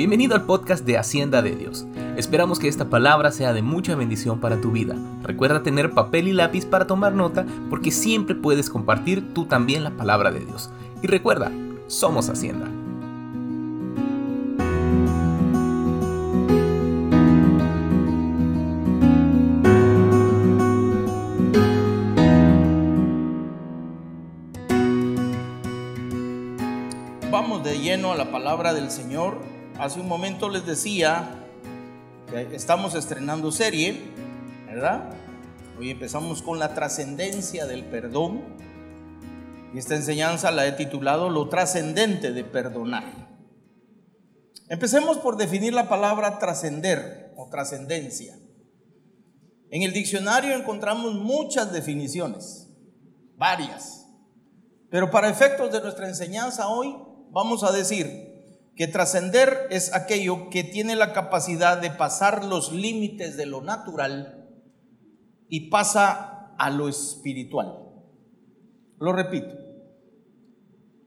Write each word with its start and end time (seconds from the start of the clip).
Bienvenido 0.00 0.34
al 0.34 0.46
podcast 0.46 0.86
de 0.86 0.96
Hacienda 0.96 1.42
de 1.42 1.54
Dios. 1.54 1.84
Esperamos 2.16 2.58
que 2.58 2.68
esta 2.68 2.88
palabra 2.88 3.32
sea 3.32 3.52
de 3.52 3.60
mucha 3.60 3.94
bendición 3.96 4.40
para 4.40 4.58
tu 4.58 4.70
vida. 4.70 4.96
Recuerda 5.22 5.62
tener 5.62 5.90
papel 5.90 6.26
y 6.26 6.32
lápiz 6.32 6.64
para 6.64 6.86
tomar 6.86 7.12
nota 7.12 7.44
porque 7.68 7.90
siempre 7.90 8.34
puedes 8.34 8.70
compartir 8.70 9.34
tú 9.34 9.44
también 9.44 9.84
la 9.84 9.90
palabra 9.90 10.30
de 10.30 10.40
Dios. 10.40 10.70
Y 11.02 11.06
recuerda, 11.06 11.52
somos 11.86 12.30
Hacienda. 12.30 12.66
Vamos 27.30 27.62
de 27.62 27.78
lleno 27.78 28.12
a 28.12 28.16
la 28.16 28.30
palabra 28.30 28.72
del 28.72 28.90
Señor 28.90 29.49
hace 29.80 29.98
un 29.98 30.08
momento 30.08 30.50
les 30.50 30.66
decía 30.66 31.30
que 32.30 32.54
estamos 32.54 32.94
estrenando 32.94 33.50
serie, 33.50 33.98
¿verdad? 34.66 35.10
Hoy 35.78 35.90
empezamos 35.90 36.42
con 36.42 36.58
la 36.58 36.74
trascendencia 36.74 37.64
del 37.66 37.86
perdón. 37.86 38.42
Y 39.72 39.78
esta 39.78 39.96
enseñanza 39.96 40.50
la 40.50 40.66
he 40.66 40.72
titulado 40.72 41.30
Lo 41.30 41.48
trascendente 41.48 42.32
de 42.32 42.44
perdonar. 42.44 43.04
Empecemos 44.68 45.16
por 45.16 45.38
definir 45.38 45.72
la 45.72 45.88
palabra 45.88 46.38
trascender 46.38 47.32
o 47.36 47.48
trascendencia. 47.48 48.38
En 49.70 49.82
el 49.82 49.94
diccionario 49.94 50.54
encontramos 50.54 51.14
muchas 51.14 51.72
definiciones, 51.72 52.68
varias. 53.36 54.06
Pero 54.90 55.10
para 55.10 55.30
efectos 55.30 55.72
de 55.72 55.80
nuestra 55.80 56.06
enseñanza 56.06 56.68
hoy 56.68 56.94
vamos 57.30 57.64
a 57.64 57.72
decir 57.72 58.29
que 58.80 58.88
trascender 58.88 59.66
es 59.68 59.92
aquello 59.92 60.48
que 60.48 60.64
tiene 60.64 60.96
la 60.96 61.12
capacidad 61.12 61.76
de 61.76 61.90
pasar 61.90 62.46
los 62.46 62.72
límites 62.72 63.36
de 63.36 63.44
lo 63.44 63.60
natural 63.60 64.48
y 65.50 65.68
pasa 65.68 66.54
a 66.56 66.70
lo 66.70 66.88
espiritual. 66.88 67.76
Lo 68.98 69.12
repito, 69.12 69.54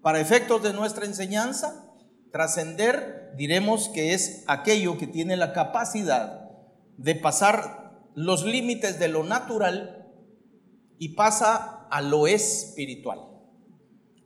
para 0.03 0.19
efectos 0.19 0.61
de 0.61 0.71
nuestra 0.71 1.07
enseñanza, 1.07 1.91
trascender 2.31 3.33
diremos 3.37 3.89
que 3.89 4.13
es 4.13 4.43
aquello 4.45 4.99
que 4.99 5.07
tiene 5.07 5.35
la 5.35 5.51
capacidad 5.51 6.51
de 6.97 7.15
pasar 7.15 8.03
los 8.13 8.45
límites 8.45 8.99
de 8.99 9.07
lo 9.07 9.23
natural 9.23 10.13
y 10.99 11.15
pasa 11.15 11.87
a 11.89 12.03
lo 12.03 12.27
espiritual. 12.27 13.19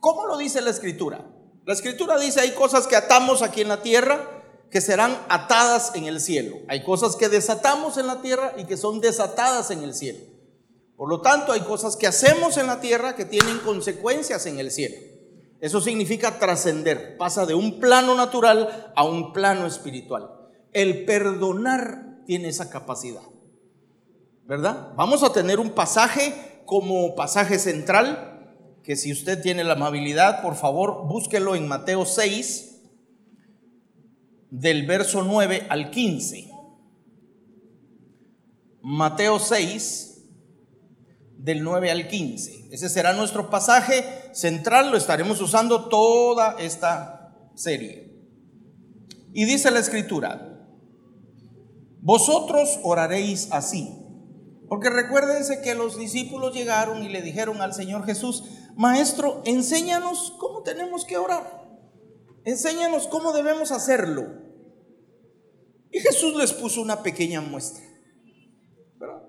¿Cómo 0.00 0.26
lo 0.26 0.36
dice 0.36 0.60
la 0.60 0.68
escritura? 0.68 1.37
La 1.68 1.74
escritura 1.74 2.18
dice, 2.18 2.40
hay 2.40 2.52
cosas 2.52 2.86
que 2.86 2.96
atamos 2.96 3.42
aquí 3.42 3.60
en 3.60 3.68
la 3.68 3.82
tierra 3.82 4.26
que 4.70 4.80
serán 4.80 5.14
atadas 5.28 5.92
en 5.94 6.04
el 6.04 6.18
cielo. 6.18 6.56
Hay 6.66 6.82
cosas 6.82 7.14
que 7.14 7.28
desatamos 7.28 7.98
en 7.98 8.06
la 8.06 8.22
tierra 8.22 8.54
y 8.56 8.64
que 8.64 8.78
son 8.78 9.02
desatadas 9.02 9.70
en 9.70 9.82
el 9.82 9.92
cielo. 9.92 10.20
Por 10.96 11.10
lo 11.10 11.20
tanto, 11.20 11.52
hay 11.52 11.60
cosas 11.60 11.96
que 11.96 12.06
hacemos 12.06 12.56
en 12.56 12.68
la 12.68 12.80
tierra 12.80 13.14
que 13.14 13.26
tienen 13.26 13.58
consecuencias 13.58 14.46
en 14.46 14.58
el 14.58 14.70
cielo. 14.70 14.96
Eso 15.60 15.82
significa 15.82 16.38
trascender, 16.38 17.18
pasa 17.18 17.44
de 17.44 17.52
un 17.52 17.78
plano 17.80 18.14
natural 18.14 18.90
a 18.96 19.04
un 19.04 19.34
plano 19.34 19.66
espiritual. 19.66 20.30
El 20.72 21.04
perdonar 21.04 22.24
tiene 22.24 22.48
esa 22.48 22.70
capacidad. 22.70 23.24
¿Verdad? 24.46 24.94
Vamos 24.96 25.22
a 25.22 25.34
tener 25.34 25.60
un 25.60 25.72
pasaje 25.72 26.62
como 26.64 27.14
pasaje 27.14 27.58
central 27.58 28.37
que 28.88 28.96
si 28.96 29.12
usted 29.12 29.42
tiene 29.42 29.64
la 29.64 29.74
amabilidad, 29.74 30.40
por 30.40 30.56
favor, 30.56 31.06
búsquelo 31.06 31.54
en 31.54 31.68
Mateo 31.68 32.06
6, 32.06 32.86
del 34.50 34.86
verso 34.86 35.22
9 35.22 35.66
al 35.68 35.90
15. 35.90 36.50
Mateo 38.80 39.40
6, 39.40 40.24
del 41.36 41.62
9 41.64 41.90
al 41.90 42.08
15. 42.08 42.68
Ese 42.70 42.88
será 42.88 43.12
nuestro 43.12 43.50
pasaje 43.50 44.06
central, 44.32 44.90
lo 44.90 44.96
estaremos 44.96 45.38
usando 45.42 45.90
toda 45.90 46.56
esta 46.58 47.36
serie. 47.54 48.10
Y 49.34 49.44
dice 49.44 49.70
la 49.70 49.80
escritura, 49.80 50.66
vosotros 52.00 52.80
oraréis 52.82 53.48
así. 53.50 54.07
Porque 54.68 54.90
recuérdense 54.90 55.62
que 55.62 55.74
los 55.74 55.98
discípulos 55.98 56.54
llegaron 56.54 57.02
y 57.02 57.08
le 57.08 57.22
dijeron 57.22 57.62
al 57.62 57.72
Señor 57.72 58.04
Jesús, 58.04 58.44
Maestro, 58.76 59.42
enséñanos 59.44 60.34
cómo 60.38 60.62
tenemos 60.62 61.04
que 61.04 61.16
orar. 61.16 61.68
Enséñanos 62.44 63.08
cómo 63.08 63.32
debemos 63.32 63.72
hacerlo. 63.72 64.26
Y 65.90 66.00
Jesús 66.00 66.36
les 66.36 66.52
puso 66.52 66.80
una 66.80 67.02
pequeña 67.02 67.40
muestra. 67.40 67.82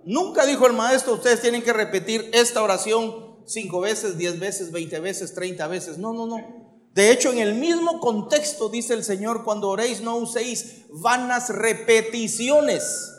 Nunca 0.05 0.45
dijo 0.45 0.67
el 0.67 0.73
maestro, 0.73 1.13
ustedes 1.13 1.41
tienen 1.41 1.63
que 1.63 1.73
repetir 1.73 2.29
esta 2.33 2.61
oración 2.61 3.44
cinco 3.45 3.79
veces, 3.79 4.17
diez 4.17 4.39
veces, 4.39 4.71
veinte 4.71 5.00
veces, 5.00 5.33
treinta 5.33 5.67
veces. 5.67 5.97
No, 5.97 6.13
no, 6.13 6.27
no. 6.27 6.69
De 6.94 7.11
hecho, 7.11 7.31
en 7.31 7.39
el 7.39 7.56
mismo 7.56 8.00
contexto 8.00 8.69
dice 8.69 8.94
el 8.94 9.03
Señor, 9.03 9.44
cuando 9.44 9.69
oréis 9.69 10.01
no 10.01 10.17
uséis 10.17 10.85
vanas 10.89 11.50
repeticiones. 11.50 13.13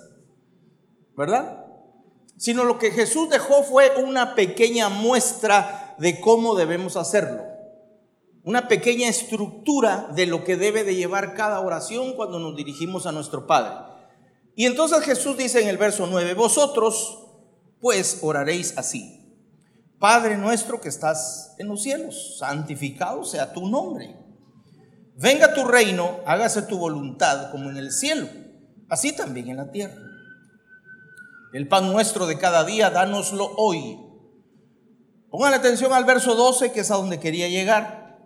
¿Verdad? 1.17 1.60
Sino 2.41 2.65
lo 2.65 2.79
que 2.79 2.91
Jesús 2.91 3.29
dejó 3.29 3.63
fue 3.63 3.93
una 4.03 4.35
pequeña 4.35 4.89
muestra 4.89 5.95
de 5.99 6.21
cómo 6.21 6.55
debemos 6.55 6.97
hacerlo. 6.97 7.45
Una 8.45 8.67
pequeña 8.67 9.09
estructura 9.09 10.09
de 10.15 10.25
lo 10.25 10.43
que 10.43 10.57
debe 10.57 10.83
de 10.83 10.95
llevar 10.95 11.35
cada 11.35 11.61
oración 11.61 12.15
cuando 12.15 12.39
nos 12.39 12.57
dirigimos 12.57 13.05
a 13.05 13.13
nuestro 13.13 13.47
Padre. 13.47 13.73
Y 14.57 14.65
entonces 14.65 15.03
Jesús 15.03 15.37
dice 15.37 15.61
en 15.61 15.69
el 15.69 15.77
verso 15.77 16.07
9, 16.07 16.33
vosotros 16.33 17.27
pues 17.79 18.21
oraréis 18.23 18.79
así. 18.79 19.21
Padre 19.99 20.39
nuestro 20.39 20.81
que 20.81 20.89
estás 20.89 21.55
en 21.59 21.69
los 21.69 21.83
cielos, 21.83 22.39
santificado 22.39 23.23
sea 23.23 23.53
tu 23.53 23.69
nombre. 23.69 24.17
Venga 25.15 25.53
tu 25.53 25.67
reino, 25.67 26.21
hágase 26.25 26.63
tu 26.63 26.79
voluntad 26.79 27.51
como 27.51 27.69
en 27.69 27.77
el 27.77 27.93
cielo, 27.93 28.27
así 28.89 29.15
también 29.15 29.51
en 29.51 29.59
la 29.59 29.71
tierra. 29.71 30.10
El 31.53 31.67
pan 31.67 31.91
nuestro 31.91 32.27
de 32.27 32.39
cada 32.39 32.65
día, 32.65 32.91
dánoslo 32.91 33.53
hoy. 33.57 33.99
Pongan 35.31 35.55
atención 35.55 35.93
al 35.93 36.05
verso 36.05 36.35
12, 36.35 36.73
que 36.73 36.81
es 36.81 36.91
a 36.91 36.97
donde 36.97 37.19
quería 37.19 37.49
llegar. 37.49 38.19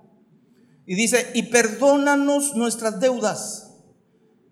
Y 0.87 0.95
dice, 0.95 1.31
y 1.35 1.45
perdónanos 1.45 2.55
nuestras 2.55 3.01
deudas, 3.01 3.81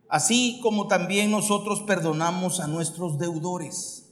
así 0.09 0.59
como 0.63 0.87
también 0.87 1.31
nosotros 1.31 1.83
perdonamos 1.83 2.61
a 2.61 2.67
nuestros 2.67 3.19
deudores. 3.19 4.11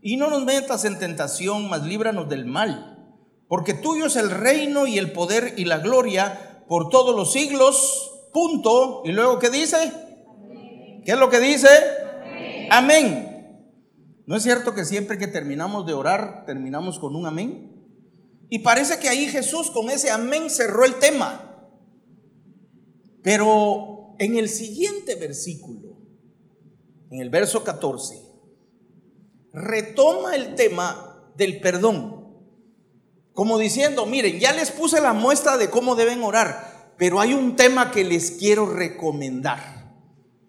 Y 0.00 0.16
no 0.16 0.30
nos 0.30 0.44
metas 0.44 0.84
en 0.84 0.98
tentación, 1.00 1.68
mas 1.68 1.82
líbranos 1.82 2.28
del 2.28 2.46
mal, 2.46 3.16
porque 3.48 3.74
tuyo 3.74 4.06
es 4.06 4.14
el 4.14 4.30
reino 4.30 4.86
y 4.86 4.98
el 4.98 5.10
poder 5.10 5.54
y 5.56 5.64
la 5.64 5.78
gloria 5.78 6.64
por 6.68 6.90
todos 6.90 7.16
los 7.16 7.32
siglos. 7.32 8.12
Punto. 8.32 9.02
Y 9.04 9.12
luego, 9.12 9.40
¿qué 9.40 9.50
dice? 9.50 9.92
¿Qué 11.04 11.12
es 11.12 11.18
lo 11.18 11.30
que 11.30 11.40
dice? 11.40 11.68
Amén. 12.70 13.27
¿No 14.28 14.36
es 14.36 14.42
cierto 14.42 14.74
que 14.74 14.84
siempre 14.84 15.16
que 15.16 15.26
terminamos 15.26 15.86
de 15.86 15.94
orar, 15.94 16.44
terminamos 16.44 16.98
con 16.98 17.16
un 17.16 17.24
amén? 17.24 17.72
Y 18.50 18.58
parece 18.58 18.98
que 18.98 19.08
ahí 19.08 19.26
Jesús 19.26 19.70
con 19.70 19.88
ese 19.88 20.10
amén 20.10 20.50
cerró 20.50 20.84
el 20.84 20.96
tema. 20.96 21.66
Pero 23.22 24.14
en 24.18 24.36
el 24.36 24.50
siguiente 24.50 25.14
versículo, 25.14 25.96
en 27.10 27.22
el 27.22 27.30
verso 27.30 27.64
14, 27.64 28.20
retoma 29.54 30.36
el 30.36 30.54
tema 30.56 31.32
del 31.34 31.58
perdón. 31.60 32.28
Como 33.32 33.56
diciendo, 33.56 34.04
miren, 34.04 34.38
ya 34.40 34.52
les 34.52 34.70
puse 34.70 35.00
la 35.00 35.14
muestra 35.14 35.56
de 35.56 35.70
cómo 35.70 35.96
deben 35.96 36.22
orar, 36.22 36.92
pero 36.98 37.18
hay 37.18 37.32
un 37.32 37.56
tema 37.56 37.90
que 37.90 38.04
les 38.04 38.32
quiero 38.32 38.66
recomendar. 38.66 39.90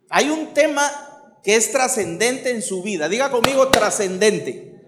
Hay 0.10 0.30
un 0.32 0.54
tema 0.54 1.09
que 1.44 1.56
es 1.56 1.72
trascendente 1.72 2.52
en 2.52 2.62
su 2.62 2.82
vida. 2.82 3.10
Diga 3.10 3.32
conmigo 3.32 3.70
trascendente. 3.70 4.84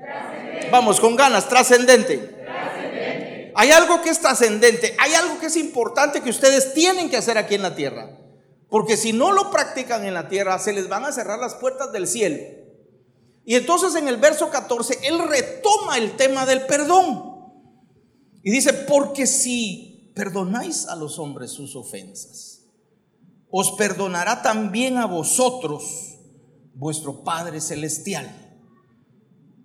Vamos, 0.71 0.99
con 0.99 1.15
ganas, 1.15 1.49
trascendente. 1.49 2.41
Hay 3.55 3.71
algo 3.71 4.01
que 4.01 4.09
es 4.09 4.19
trascendente, 4.19 4.95
hay 4.97 5.13
algo 5.13 5.39
que 5.39 5.47
es 5.47 5.57
importante 5.57 6.21
que 6.21 6.29
ustedes 6.29 6.73
tienen 6.73 7.09
que 7.09 7.17
hacer 7.17 7.37
aquí 7.37 7.55
en 7.55 7.61
la 7.61 7.75
tierra. 7.75 8.17
Porque 8.69 8.95
si 8.95 9.11
no 9.11 9.33
lo 9.33 9.51
practican 9.51 10.05
en 10.05 10.13
la 10.13 10.29
tierra, 10.29 10.57
se 10.57 10.71
les 10.71 10.87
van 10.87 11.03
a 11.03 11.11
cerrar 11.11 11.39
las 11.39 11.55
puertas 11.55 11.91
del 11.91 12.07
cielo. 12.07 12.37
Y 13.43 13.55
entonces 13.55 13.95
en 13.95 14.07
el 14.07 14.17
verso 14.17 14.49
14, 14.49 14.99
él 15.03 15.19
retoma 15.27 15.97
el 15.97 16.15
tema 16.15 16.45
del 16.45 16.65
perdón. 16.65 17.31
Y 18.43 18.51
dice, 18.51 18.71
porque 18.73 19.27
si 19.27 20.11
perdonáis 20.15 20.87
a 20.87 20.95
los 20.95 21.19
hombres 21.19 21.51
sus 21.51 21.75
ofensas, 21.75 22.61
os 23.49 23.73
perdonará 23.73 24.41
también 24.41 24.97
a 24.97 25.05
vosotros 25.05 26.10
vuestro 26.81 27.23
Padre 27.23 27.61
Celestial. 27.61 28.27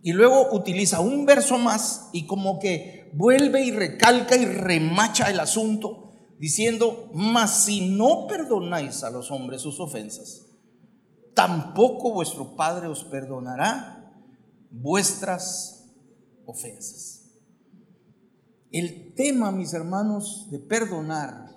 Y 0.03 0.13
luego 0.13 0.53
utiliza 0.53 1.01
un 1.01 1.25
verso 1.25 1.57
más 1.57 2.11
y 2.13 2.27
como 2.27 2.59
que 2.59 3.11
vuelve 3.15 3.65
y 3.65 3.71
recalca 3.71 4.37
y 4.37 4.45
remacha 4.45 5.31
el 5.31 5.41
asunto 5.41 6.13
diciendo, 6.39 7.11
mas 7.15 7.65
si 7.65 7.89
no 7.89 8.27
perdonáis 8.27 9.03
a 9.03 9.09
los 9.09 9.31
hombres 9.31 9.63
sus 9.63 9.81
ofensas, 9.81 10.45
tampoco 11.35 12.13
vuestro 12.13 12.55
Padre 12.55 12.87
os 12.87 13.05
perdonará 13.05 14.13
vuestras 14.71 15.89
ofensas. 16.45 17.31
El 18.71 19.15
tema, 19.15 19.53
mis 19.53 19.73
hermanos, 19.73 20.49
de 20.51 20.59
perdonar 20.59 21.57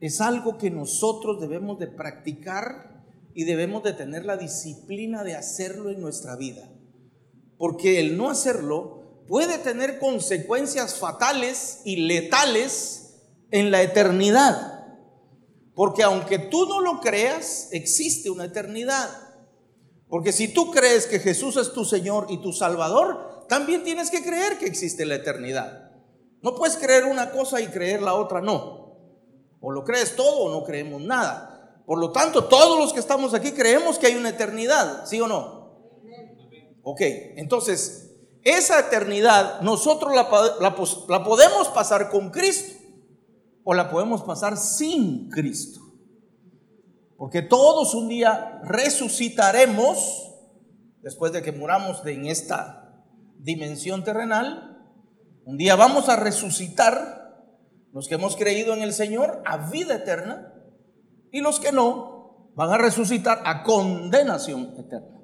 es 0.00 0.22
algo 0.22 0.56
que 0.56 0.70
nosotros 0.70 1.38
debemos 1.38 1.78
de 1.78 1.88
practicar 1.88 2.95
y 3.36 3.44
debemos 3.44 3.82
de 3.82 3.92
tener 3.92 4.24
la 4.24 4.38
disciplina 4.38 5.22
de 5.22 5.36
hacerlo 5.36 5.90
en 5.90 6.00
nuestra 6.00 6.36
vida. 6.36 6.70
Porque 7.58 8.00
el 8.00 8.16
no 8.16 8.30
hacerlo 8.30 9.24
puede 9.28 9.58
tener 9.58 9.98
consecuencias 9.98 10.94
fatales 10.94 11.82
y 11.84 11.96
letales 12.06 13.18
en 13.50 13.70
la 13.70 13.82
eternidad. 13.82 14.86
Porque 15.74 16.02
aunque 16.02 16.38
tú 16.38 16.64
no 16.64 16.80
lo 16.80 17.00
creas, 17.02 17.68
existe 17.72 18.30
una 18.30 18.46
eternidad. 18.46 19.10
Porque 20.08 20.32
si 20.32 20.48
tú 20.48 20.70
crees 20.70 21.06
que 21.06 21.20
Jesús 21.20 21.58
es 21.58 21.74
tu 21.74 21.84
Señor 21.84 22.28
y 22.30 22.40
tu 22.40 22.54
Salvador, 22.54 23.44
también 23.50 23.84
tienes 23.84 24.10
que 24.10 24.22
creer 24.22 24.56
que 24.56 24.64
existe 24.64 25.04
la 25.04 25.16
eternidad. 25.16 25.92
No 26.40 26.54
puedes 26.54 26.78
creer 26.78 27.04
una 27.04 27.32
cosa 27.32 27.60
y 27.60 27.66
creer 27.66 28.00
la 28.00 28.14
otra 28.14 28.40
no. 28.40 28.96
O 29.60 29.72
lo 29.72 29.84
crees 29.84 30.16
todo 30.16 30.44
o 30.44 30.50
no 30.50 30.64
creemos 30.64 31.02
nada. 31.02 31.55
Por 31.86 32.00
lo 32.00 32.10
tanto, 32.10 32.44
todos 32.46 32.80
los 32.80 32.92
que 32.92 32.98
estamos 32.98 33.32
aquí 33.32 33.52
creemos 33.52 33.98
que 33.98 34.08
hay 34.08 34.16
una 34.16 34.30
eternidad, 34.30 35.06
¿sí 35.06 35.20
o 35.20 35.28
no? 35.28 35.70
Ok, 36.82 37.00
entonces, 37.36 38.06
esa 38.42 38.80
eternidad 38.80 39.60
nosotros 39.60 40.12
la, 40.14 40.28
podemos 41.24 41.68
pasar 41.68 42.10
con 42.10 42.30
Cristo 42.30 42.76
o 43.62 43.72
la 43.72 43.88
podemos 43.88 44.22
pasar 44.22 44.56
sin 44.56 45.30
Cristo. 45.30 45.80
Porque 47.16 47.42
todos 47.42 47.94
un 47.94 48.08
día 48.08 48.60
resucitaremos 48.64 50.32
después 51.02 51.32
de 51.32 51.42
que 51.42 51.52
muramos 51.52 52.04
en 52.04 52.26
esta 52.26 53.04
dimensión 53.38 54.02
terrenal. 54.02 54.84
Un 55.44 55.56
día 55.56 55.76
vamos 55.76 56.08
a 56.08 56.16
resucitar 56.16 57.46
los 57.92 58.08
que 58.08 58.16
hemos 58.16 58.36
creído 58.36 58.74
en 58.74 58.82
el 58.82 58.92
Señor 58.92 59.40
a 59.44 59.70
vida 59.70 59.94
eterna 59.94 60.52
y 61.36 61.40
los 61.42 61.60
que 61.60 61.70
no 61.70 62.50
van 62.54 62.70
a 62.70 62.78
resucitar 62.78 63.42
a 63.44 63.62
condenación 63.62 64.74
eterna. 64.78 65.20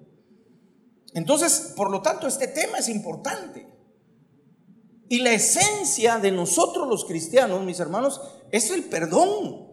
Entonces, 1.14 1.72
por 1.74 1.90
lo 1.90 2.02
tanto, 2.02 2.26
este 2.26 2.48
tema 2.48 2.76
es 2.76 2.90
importante. 2.90 3.66
Y 5.08 5.20
la 5.20 5.32
esencia 5.32 6.18
de 6.18 6.30
nosotros 6.30 6.86
los 6.86 7.06
cristianos, 7.06 7.64
mis 7.64 7.80
hermanos, 7.80 8.20
es 8.50 8.70
el 8.70 8.84
perdón. 8.84 9.68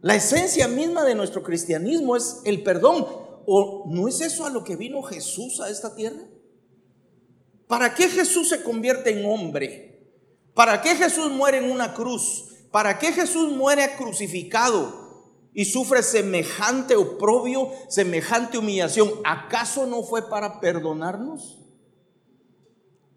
La 0.00 0.14
esencia 0.14 0.68
misma 0.68 1.02
de 1.02 1.16
nuestro 1.16 1.42
cristianismo 1.42 2.14
es 2.14 2.42
el 2.44 2.62
perdón. 2.62 3.04
¿O 3.46 3.86
no 3.88 4.06
es 4.06 4.20
eso 4.20 4.46
a 4.46 4.50
lo 4.50 4.62
que 4.62 4.76
vino 4.76 5.02
Jesús 5.02 5.60
a 5.60 5.70
esta 5.70 5.96
tierra? 5.96 6.22
¿Para 7.66 7.94
qué 7.94 8.08
Jesús 8.08 8.48
se 8.48 8.62
convierte 8.62 9.10
en 9.10 9.28
hombre? 9.28 10.08
¿Para 10.54 10.80
qué 10.82 10.94
Jesús 10.94 11.32
muere 11.32 11.58
en 11.58 11.68
una 11.68 11.94
cruz? 11.94 12.44
¿Para 12.70 13.00
qué 13.00 13.10
Jesús 13.12 13.50
muere 13.56 13.96
crucificado? 13.96 15.05
Y 15.58 15.64
sufre 15.64 16.02
semejante 16.02 16.96
oprobio, 16.96 17.70
semejante 17.88 18.58
humillación, 18.58 19.10
¿acaso 19.24 19.86
no 19.86 20.02
fue 20.02 20.28
para 20.28 20.60
perdonarnos? 20.60 21.64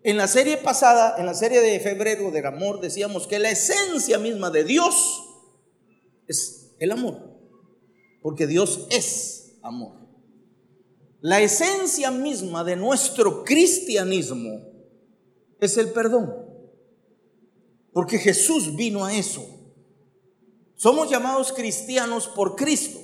En 0.04 0.16
la 0.16 0.26
serie 0.26 0.56
pasada, 0.56 1.16
en 1.18 1.26
la 1.26 1.34
serie 1.34 1.60
de 1.60 1.82
febrero 1.82 2.32
del 2.32 2.46
amor, 2.46 2.80
decíamos 2.80 3.28
que 3.28 3.40
la 3.40 3.52
esencia 3.52 4.18
misma 4.20 4.52
de 4.52 4.64
Dios 4.64 5.22
es 6.30 6.78
el 6.80 6.94
amor, 6.94 7.18
porque 8.22 8.48
Dios 8.48 8.88
es 8.90 9.58
amor. 9.62 9.98
La 11.20 11.42
esencia 11.42 12.10
misma 12.10 12.64
de 12.64 12.78
nuestro 12.78 13.44
cristianismo 13.44 14.62
es 15.60 15.78
el 15.78 15.90
perdón, 15.90 16.34
porque 17.92 18.18
Jesús 18.18 18.78
vino 18.78 19.04
a 19.04 19.14
eso. 19.14 19.59
Somos 20.80 21.10
llamados 21.10 21.52
cristianos 21.52 22.30
por 22.30 22.56
Cristo 22.56 23.02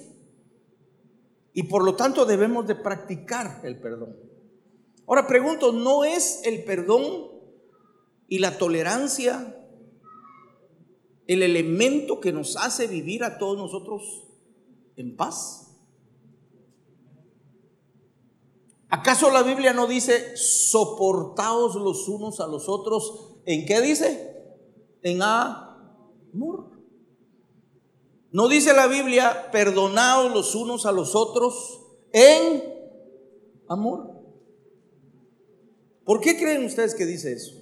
y 1.51 1.63
por 1.63 1.83
lo 1.83 1.98
tanto 1.98 2.25
debemos 2.25 2.66
de 2.68 2.75
practicar 2.75 3.60
el 3.66 3.81
perdón. 3.81 4.16
Ahora 5.06 5.27
pregunto, 5.27 5.74
¿no 5.74 6.06
es 6.06 6.39
el 6.45 6.63
perdón 6.63 7.04
y 8.30 8.39
la 8.39 8.57
tolerancia 8.57 9.62
el 11.27 11.44
elemento 11.44 12.22
que 12.22 12.31
nos 12.31 12.56
hace 12.56 12.88
vivir 12.88 13.25
a 13.25 13.38
todos 13.38 13.57
nosotros 13.57 14.24
en 14.95 15.18
paz? 15.18 15.75
¿Acaso 18.88 19.30
la 19.31 19.44
Biblia 19.44 19.74
no 19.74 19.86
dice 19.86 20.38
soportaos 20.38 21.75
los 21.75 22.07
unos 22.07 22.39
a 22.39 22.48
los 22.48 22.69
otros? 22.69 23.36
¿En 23.45 23.66
qué 23.66 23.81
dice? 23.81 24.33
En 25.01 25.22
amor. 25.22 26.75
¿No 28.36 28.50
dice 28.50 28.74
la 28.74 28.88
Biblia, 28.88 29.50
perdonaos 29.50 30.34
los 30.34 30.56
unos 30.56 30.86
a 30.86 30.92
los 30.92 31.16
otros 31.16 31.80
en 32.12 32.66
amor? 33.70 34.26
¿Por 36.04 36.20
qué 36.20 36.38
creen 36.38 36.66
ustedes 36.66 36.96
que 36.96 37.06
dice 37.06 37.32
eso? 37.32 37.54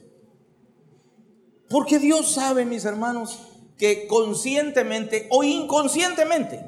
Porque 1.70 2.00
Dios 2.00 2.32
sabe, 2.32 2.66
mis 2.66 2.86
hermanos, 2.86 3.38
que 3.78 4.08
conscientemente 4.08 5.28
o 5.30 5.44
inconscientemente 5.44 6.66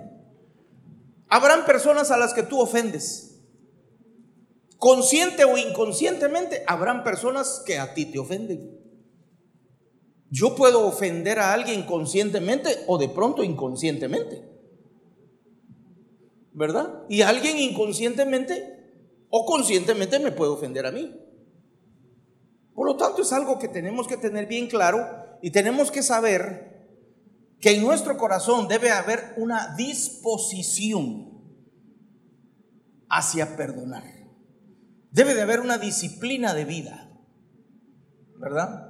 habrán 1.27 1.65
personas 1.65 2.11
a 2.11 2.17
las 2.17 2.35
que 2.35 2.43
tú 2.43 2.61
ofendes. 2.61 3.39
Consciente 4.77 5.45
o 5.45 5.57
inconscientemente 5.57 6.63
habrán 6.67 7.03
personas 7.03 7.63
que 7.65 7.79
a 7.79 7.95
ti 7.95 8.05
te 8.05 8.19
ofenden. 8.19 8.84
Yo 10.29 10.55
puedo 10.55 10.87
ofender 10.87 11.39
a 11.39 11.53
alguien 11.53 11.83
conscientemente 11.83 12.83
o 12.87 12.97
de 12.97 13.09
pronto 13.09 13.43
inconscientemente. 13.43 14.43
¿Verdad? 16.53 17.03
Y 17.09 17.21
alguien 17.21 17.57
inconscientemente 17.57 18.75
o 19.29 19.45
conscientemente 19.45 20.19
me 20.19 20.31
puede 20.31 20.51
ofender 20.51 20.85
a 20.85 20.91
mí. 20.91 21.13
Por 22.73 22.87
lo 22.87 22.97
tanto, 22.97 23.21
es 23.21 23.31
algo 23.33 23.59
que 23.59 23.67
tenemos 23.67 24.07
que 24.07 24.17
tener 24.17 24.47
bien 24.47 24.67
claro 24.67 25.05
y 25.41 25.51
tenemos 25.51 25.91
que 25.91 26.03
saber 26.03 26.75
que 27.59 27.71
en 27.71 27.81
nuestro 27.81 28.17
corazón 28.17 28.67
debe 28.67 28.91
haber 28.91 29.33
una 29.37 29.75
disposición 29.75 31.35
hacia 33.09 33.55
perdonar. 33.55 34.03
Debe 35.11 35.33
de 35.33 35.41
haber 35.41 35.61
una 35.61 35.77
disciplina 35.77 36.53
de 36.53 36.65
vida. 36.65 37.09
¿Verdad? 38.37 38.84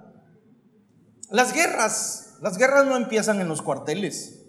Las 1.29 1.53
guerras, 1.53 2.35
las 2.41 2.57
guerras 2.57 2.85
no 2.85 2.95
empiezan 2.95 3.41
en 3.41 3.47
los 3.47 3.61
cuarteles. 3.61 4.45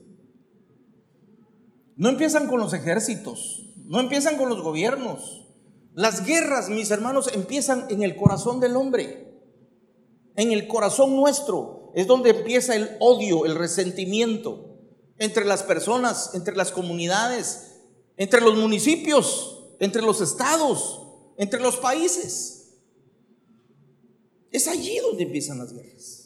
No 1.97 2.11
empiezan 2.11 2.47
con 2.49 2.61
los 2.61 2.75
ejércitos, 2.75 3.73
no 3.87 4.01
empiezan 4.01 4.37
con 4.37 4.51
los 4.51 4.63
gobiernos. 4.63 5.47
Las 5.95 6.27
guerras, 6.27 6.69
mis 6.69 6.91
hermanos, 6.91 7.31
empiezan 7.33 7.87
en 7.89 8.03
el 8.03 8.17
corazón 8.17 8.61
del 8.61 8.77
hombre, 8.77 9.33
en 10.37 10.53
el 10.53 10.69
corazón 10.69 11.17
nuestro. 11.17 11.93
Es 11.95 12.07
donde 12.07 12.31
empieza 12.31 12.77
el 12.77 12.91
odio, 13.01 13.47
el 13.47 13.55
resentimiento 13.55 14.77
entre 15.19 15.47
las 15.47 15.63
personas, 15.63 16.35
entre 16.35 16.55
las 16.55 16.71
comunidades, 16.71 17.81
entre 18.19 18.43
los 18.43 18.57
municipios, 18.57 19.75
entre 19.81 20.03
los 20.03 20.21
estados, 20.21 21.03
entre 21.39 21.61
los 21.61 21.77
países. 21.79 22.75
Es 24.51 24.69
allí 24.69 24.99
donde 24.99 25.25
empiezan 25.25 25.59
las 25.59 25.73
guerras. 25.73 26.26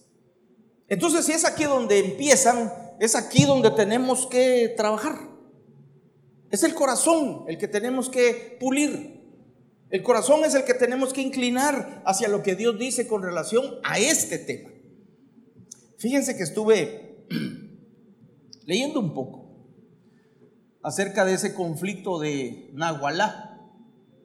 Entonces, 0.90 1.24
si 1.24 1.32
es 1.32 1.46
aquí 1.46 1.64
donde 1.64 2.00
empiezan, 2.00 2.72
es 2.98 3.14
aquí 3.14 3.44
donde 3.44 3.70
tenemos 3.70 4.26
que 4.26 4.74
trabajar. 4.76 5.30
Es 6.50 6.64
el 6.64 6.74
corazón 6.74 7.44
el 7.48 7.56
que 7.56 7.68
tenemos 7.68 8.10
que 8.10 8.58
pulir. 8.60 9.20
El 9.90 10.02
corazón 10.02 10.44
es 10.44 10.54
el 10.54 10.64
que 10.64 10.74
tenemos 10.74 11.12
que 11.12 11.22
inclinar 11.22 12.02
hacia 12.04 12.28
lo 12.28 12.42
que 12.42 12.56
Dios 12.56 12.78
dice 12.78 13.06
con 13.06 13.22
relación 13.22 13.76
a 13.84 13.98
este 13.98 14.38
tema. 14.38 14.70
Fíjense 15.96 16.36
que 16.36 16.42
estuve 16.42 17.24
leyendo 18.66 18.98
un 18.98 19.14
poco 19.14 19.40
acerca 20.82 21.24
de 21.24 21.34
ese 21.34 21.54
conflicto 21.54 22.18
de 22.18 22.70
Nahualá 22.72 23.60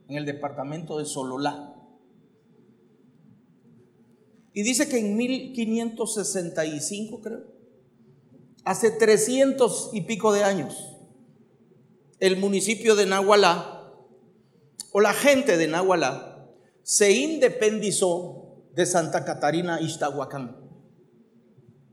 en 0.07 0.17
el 0.17 0.25
departamento 0.25 0.97
de 0.97 1.05
Sololá. 1.05 1.64
Y 4.55 4.63
dice 4.63 4.87
que 4.87 4.97
en 4.97 5.17
1565, 5.17 7.21
creo, 7.21 7.43
hace 8.63 8.89
300 8.89 9.89
y 9.91 10.01
pico 10.01 10.31
de 10.31 10.45
años, 10.45 10.95
el 12.21 12.37
municipio 12.37 12.95
de 12.95 13.05
Nahualá, 13.05 13.91
o 14.93 15.01
la 15.01 15.13
gente 15.13 15.57
de 15.57 15.67
Nahualá, 15.67 16.47
se 16.83 17.11
independizó 17.11 18.63
de 18.73 18.85
Santa 18.85 19.25
Catarina 19.25 19.81
Ixtahuacán. 19.81 20.55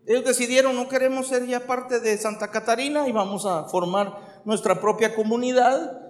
Ellos 0.07 0.25
decidieron 0.25 0.77
no 0.77 0.89
queremos 0.89 1.27
ser 1.27 1.45
ya 1.49 1.67
parte 1.67 1.99
de 1.99 2.17
Santa 2.17 2.53
Catarina 2.53 3.09
y 3.09 3.13
vamos 3.13 3.45
a 3.45 3.65
formar 3.65 4.41
nuestra 4.45 4.81
propia 4.81 5.17
comunidad 5.17 6.01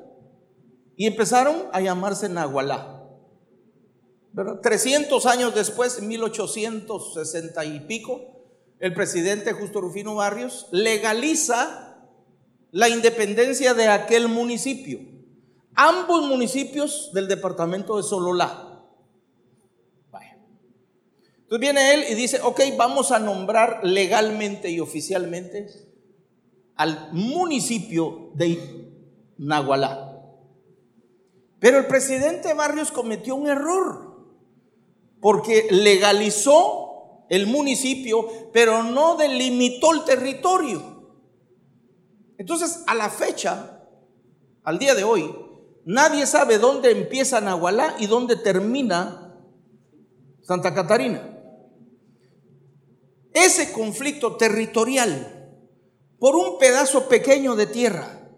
y 0.97 1.07
empezaron 1.07 1.69
a 1.73 1.81
llamarse 1.81 2.29
Nahualá. 2.29 3.02
300 4.35 5.27
años 5.27 5.55
después, 5.55 5.99
en 5.99 6.09
1860 6.09 7.65
y 7.65 7.81
pico, 7.81 8.21
el 8.79 8.95
presidente 8.95 9.53
Justo 9.53 9.81
Rufino 9.81 10.15
Barrios 10.15 10.67
legaliza 10.73 12.09
la 12.71 12.89
independencia 12.89 13.75
de 13.75 13.89
aquel 13.89 14.29
municipio. 14.29 15.01
Ambos 15.75 16.27
municipios 16.27 17.11
del 17.13 17.29
departamento 17.29 17.97
de 17.97 18.03
Sololá. 18.03 18.73
Entonces 21.53 21.75
viene 21.75 21.93
él 21.93 22.05
y 22.09 22.15
dice, 22.15 22.41
ok, 22.43 22.63
vamos 22.79 23.13
a 23.13 23.19
nombrar 23.19 23.81
legalmente 23.83 24.71
y 24.71 24.81
oficialmente 24.81 25.67
al 26.77 27.13
municipio 27.13 28.31
de 28.33 28.89
Nahualá. 29.37 30.19
Pero 31.59 31.77
el 31.77 31.87
presidente 31.89 32.55
Barrios 32.55 32.91
cometió 32.91 33.37
un 33.37 33.49
error, 33.49 34.12
porque 35.23 35.69
legalizó 35.71 37.25
el 37.29 37.47
municipio, 37.47 38.29
pero 38.53 38.83
no 38.83 39.17
delimitó 39.17 39.93
el 39.93 40.05
territorio. 40.05 40.83
Entonces, 42.37 42.83
a 42.89 42.95
la 42.97 43.09
fecha, 43.09 43.85
al 44.65 44.81
día 44.81 44.97
de 44.97 45.05
hoy, 45.05 45.33
nadie 45.85 46.27
sabe 46.27 46.59
dónde 46.59 46.91
empieza 46.91 47.41
Nahualá 47.41 47.95
y 48.01 48.07
dónde 48.07 48.35
termina 48.35 49.39
Santa 50.43 50.75
Catarina. 50.75 51.39
Ese 53.33 53.73
conflicto 53.73 54.37
territorial 54.37 55.57
por 56.19 56.35
un 56.35 56.59
pedazo 56.59 57.09
pequeño 57.09 57.55
de 57.55 57.67
tierra 57.67 58.29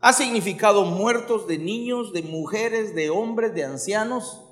ha 0.00 0.12
significado 0.12 0.84
muertos 0.84 1.46
de 1.46 1.56
niños, 1.56 2.12
de 2.12 2.22
mujeres, 2.22 2.94
de 2.94 3.08
hombres, 3.08 3.54
de 3.54 3.64
ancianos, 3.64 4.51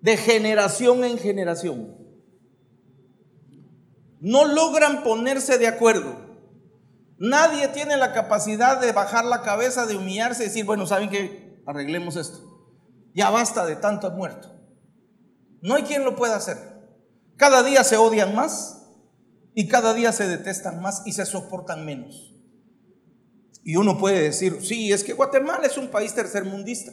de 0.00 0.16
generación 0.16 1.04
en 1.04 1.18
generación. 1.18 1.96
No 4.20 4.44
logran 4.44 5.02
ponerse 5.02 5.58
de 5.58 5.66
acuerdo. 5.66 6.28
Nadie 7.18 7.68
tiene 7.68 7.96
la 7.96 8.12
capacidad 8.12 8.80
de 8.80 8.92
bajar 8.92 9.24
la 9.24 9.42
cabeza, 9.42 9.86
de 9.86 9.96
humillarse 9.96 10.44
y 10.44 10.46
decir, 10.46 10.64
bueno, 10.64 10.86
¿saben 10.86 11.10
qué? 11.10 11.62
Arreglemos 11.66 12.16
esto. 12.16 12.38
Ya 13.14 13.30
basta 13.30 13.66
de 13.66 13.76
tanto 13.76 14.10
muerto. 14.12 14.54
No 15.60 15.74
hay 15.74 15.82
quien 15.82 16.04
lo 16.04 16.14
pueda 16.14 16.36
hacer. 16.36 16.56
Cada 17.36 17.62
día 17.62 17.82
se 17.84 17.96
odian 17.96 18.34
más 18.34 18.86
y 19.54 19.66
cada 19.68 19.94
día 19.94 20.12
se 20.12 20.28
detestan 20.28 20.80
más 20.80 21.02
y 21.04 21.12
se 21.12 21.26
soportan 21.26 21.84
menos. 21.84 22.34
Y 23.64 23.76
uno 23.76 23.98
puede 23.98 24.22
decir, 24.22 24.58
sí, 24.62 24.92
es 24.92 25.04
que 25.04 25.12
Guatemala 25.12 25.66
es 25.66 25.76
un 25.76 25.88
país 25.88 26.14
tercermundista, 26.14 26.92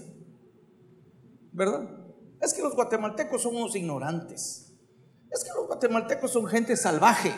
¿verdad? 1.51 2.04
Es 2.45 2.53
que 2.53 2.61
los 2.61 2.75
guatemaltecos 2.75 3.41
son 3.41 3.55
unos 3.55 3.75
ignorantes. 3.75 4.71
Es 5.31 5.43
que 5.43 5.49
los 5.55 5.65
guatemaltecos 5.65 6.31
son 6.31 6.45
gente 6.45 6.77
salvaje. 6.77 7.33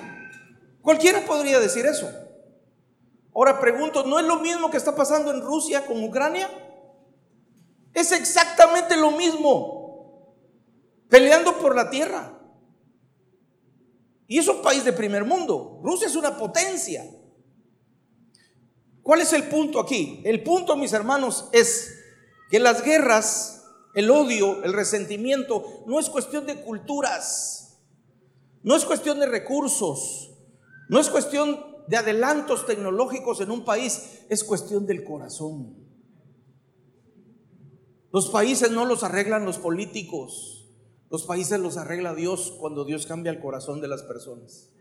Cualquiera 0.81 1.25
podría 1.25 1.61
decir 1.61 1.85
eso. 1.85 2.11
Ahora 3.33 3.57
pregunto, 3.57 4.03
¿no 4.03 4.19
es 4.19 4.25
lo 4.25 4.41
mismo 4.41 4.69
que 4.69 4.75
está 4.75 4.93
pasando 4.93 5.31
en 5.31 5.39
Rusia 5.39 5.85
con 5.85 6.03
Ucrania? 6.03 6.49
Es 7.93 8.11
exactamente 8.11 8.97
lo 8.97 9.11
mismo. 9.11 10.35
Peleando 11.07 11.57
por 11.57 11.73
la 11.73 11.89
tierra. 11.89 12.37
Y 14.27 14.39
es 14.39 14.47
un 14.49 14.61
país 14.61 14.83
de 14.83 14.91
primer 14.91 15.23
mundo. 15.23 15.79
Rusia 15.83 16.07
es 16.07 16.17
una 16.17 16.35
potencia. 16.35 17.09
¿Cuál 19.01 19.21
es 19.21 19.31
el 19.31 19.43
punto 19.43 19.79
aquí? 19.79 20.21
El 20.25 20.43
punto, 20.43 20.75
mis 20.75 20.91
hermanos, 20.91 21.47
es 21.53 21.97
que 22.49 22.59
las 22.59 22.83
guerras, 22.83 23.56
el 23.93 24.09
odio, 24.11 24.63
el 24.63 24.73
resentimiento, 24.73 25.83
no 25.85 25.99
es 25.99 26.09
cuestión 26.09 26.45
de 26.45 26.61
culturas, 26.61 27.79
no 28.63 28.75
es 28.75 28.85
cuestión 28.85 29.19
de 29.19 29.27
recursos, 29.27 30.31
no 30.89 30.99
es 30.99 31.09
cuestión 31.09 31.65
de 31.87 31.97
adelantos 31.97 32.65
tecnológicos 32.65 33.41
en 33.41 33.51
un 33.51 33.63
país, 33.63 34.23
es 34.29 34.43
cuestión 34.43 34.85
del 34.85 35.03
corazón. 35.03 35.75
Los 38.11 38.29
países 38.29 38.71
no 38.71 38.85
los 38.85 39.03
arreglan 39.03 39.45
los 39.45 39.57
políticos, 39.57 40.69
los 41.09 41.23
países 41.23 41.59
los 41.59 41.77
arregla 41.77 42.15
Dios 42.15 42.53
cuando 42.59 42.83
Dios 42.83 43.05
cambia 43.05 43.31
el 43.31 43.39
corazón 43.39 43.79
de 43.81 43.87
las 43.87 44.03
personas. 44.03 44.73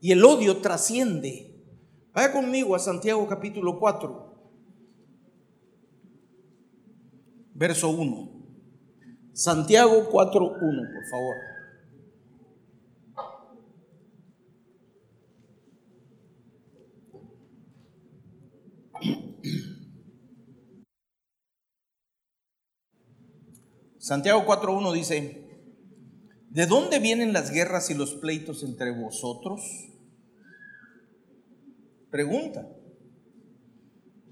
Y 0.00 0.12
el 0.12 0.24
odio 0.24 0.60
trasciende. 0.60 1.52
Vaya 2.12 2.32
conmigo 2.32 2.74
a 2.74 2.78
Santiago 2.78 3.26
capítulo 3.28 3.78
4, 3.78 4.25
verso 7.56 7.88
1. 7.88 8.36
Santiago 9.32 10.08
4, 10.10 10.58
1, 10.60 10.82
por 10.92 11.06
favor. 11.10 11.36
Santiago 23.98 24.46
4.1 24.46 24.92
dice, 24.92 25.48
¿de 26.50 26.66
dónde 26.66 27.00
vienen 27.00 27.32
las 27.32 27.50
guerras 27.50 27.90
y 27.90 27.94
los 27.94 28.14
pleitos 28.14 28.62
entre 28.62 28.92
vosotros? 28.92 29.62
Pregunta, 32.10 32.68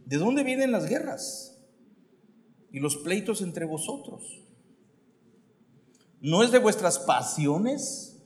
¿de 0.07 0.17
dónde 0.17 0.45
vienen 0.45 0.71
las 0.71 0.89
guerras 0.89 1.54
y 2.75 2.81
los 2.81 2.97
pleitos 2.97 3.41
entre 3.41 3.67
vosotros? 3.67 4.43
¿No 6.21 6.43
es 6.43 6.51
de 6.51 6.59
vuestras 6.59 6.99
pasiones 6.99 8.21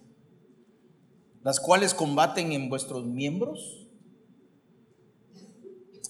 las 1.43 1.61
cuales 1.61 1.93
combaten 1.93 2.53
en 2.53 2.71
vuestros 2.71 3.05
miembros? 3.05 3.87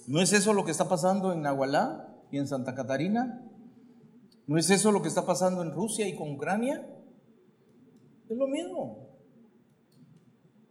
¿No 0.06 0.20
es 0.20 0.32
eso 0.32 0.52
lo 0.52 0.64
que 0.64 0.70
está 0.70 0.88
pasando 0.88 1.32
en 1.32 1.42
Nahualá 1.42 2.16
y 2.30 2.38
en 2.38 2.46
Santa 2.46 2.76
Catarina? 2.76 3.44
¿No 4.46 4.56
es 4.56 4.70
eso 4.70 4.92
lo 4.92 5.02
que 5.02 5.08
está 5.08 5.26
pasando 5.26 5.60
en 5.62 5.72
Rusia 5.72 6.06
y 6.06 6.14
con 6.14 6.30
Ucrania? 6.30 6.88
Es 8.28 8.36
lo 8.36 8.46
mismo. 8.46 9.08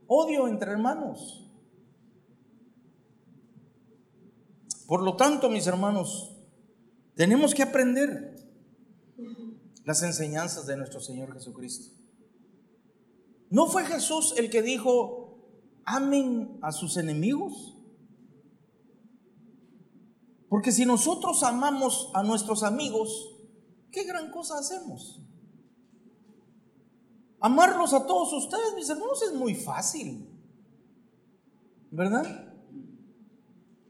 Odio 0.07 0.47
entre 0.47 0.71
hermanos. 0.71 1.51
Por 4.87 5.03
lo 5.03 5.17
tanto, 5.17 5.49
mis 5.49 5.67
hermanos, 5.67 6.36
tenemos 7.17 7.55
que 7.55 7.63
aprender 7.63 8.35
las 9.83 10.03
enseñanzas 10.03 10.67
de 10.67 10.77
nuestro 10.77 10.99
Señor 10.99 11.33
Jesucristo. 11.33 11.95
¿No 13.49 13.65
fue 13.65 13.85
Jesús 13.85 14.35
el 14.37 14.51
que 14.51 14.61
dijo, 14.61 15.49
amen 15.83 16.59
a 16.61 16.71
sus 16.71 16.95
enemigos? 16.95 17.75
Porque 20.47 20.71
si 20.71 20.85
nosotros 20.85 21.41
amamos 21.41 22.11
a 22.13 22.21
nuestros 22.21 22.61
amigos, 22.61 23.35
¿qué 23.91 24.03
gran 24.03 24.29
cosa 24.29 24.59
hacemos? 24.59 25.19
Amarlos 27.39 27.93
a 27.93 28.05
todos 28.05 28.31
ustedes, 28.33 28.75
mis 28.75 28.89
hermanos, 28.89 29.23
es 29.23 29.33
muy 29.33 29.55
fácil. 29.55 30.29
¿Verdad? 31.89 32.53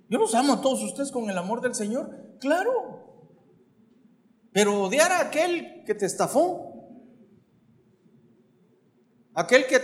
Yo 0.10 0.18
los 0.18 0.34
amo 0.34 0.54
a 0.54 0.62
todos 0.62 0.82
ustedes 0.82 1.12
con 1.12 1.30
el 1.30 1.38
amor 1.38 1.60
del 1.60 1.76
Señor, 1.76 2.38
claro. 2.40 2.97
Pero 4.58 4.82
odiar 4.82 5.12
a 5.12 5.20
aquel 5.20 5.84
que 5.86 5.94
te 5.94 6.08
estafó, 6.08 6.74
aquel 9.36 9.68
que 9.68 9.80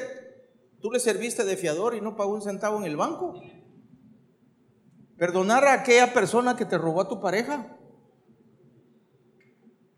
tú 0.82 0.90
le 0.90 1.00
serviste 1.00 1.44
de 1.44 1.58
fiador 1.58 1.94
y 1.94 2.02
no 2.02 2.16
pagó 2.16 2.34
un 2.34 2.42
centavo 2.42 2.80
en 2.80 2.86
el 2.86 2.98
banco, 2.98 3.40
perdonar 5.16 5.64
a 5.66 5.74
aquella 5.74 6.12
persona 6.12 6.56
que 6.56 6.66
te 6.66 6.80
robó 6.80 7.02
a 7.02 7.08
tu 7.08 7.22
pareja, 7.22 7.78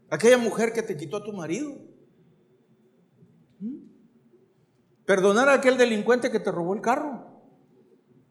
aquella 0.09 0.37
mujer 0.37 0.73
que 0.73 0.83
te 0.83 0.97
quitó 0.97 1.15
a 1.15 1.23
tu 1.23 1.31
marido, 1.31 1.71
¿Mm? 3.61 3.77
perdonar 5.05 5.47
a 5.47 5.53
aquel 5.53 5.77
delincuente 5.77 6.31
que 6.31 6.41
te 6.41 6.51
robó 6.51 6.73
el 6.73 6.81
carro. 6.81 7.25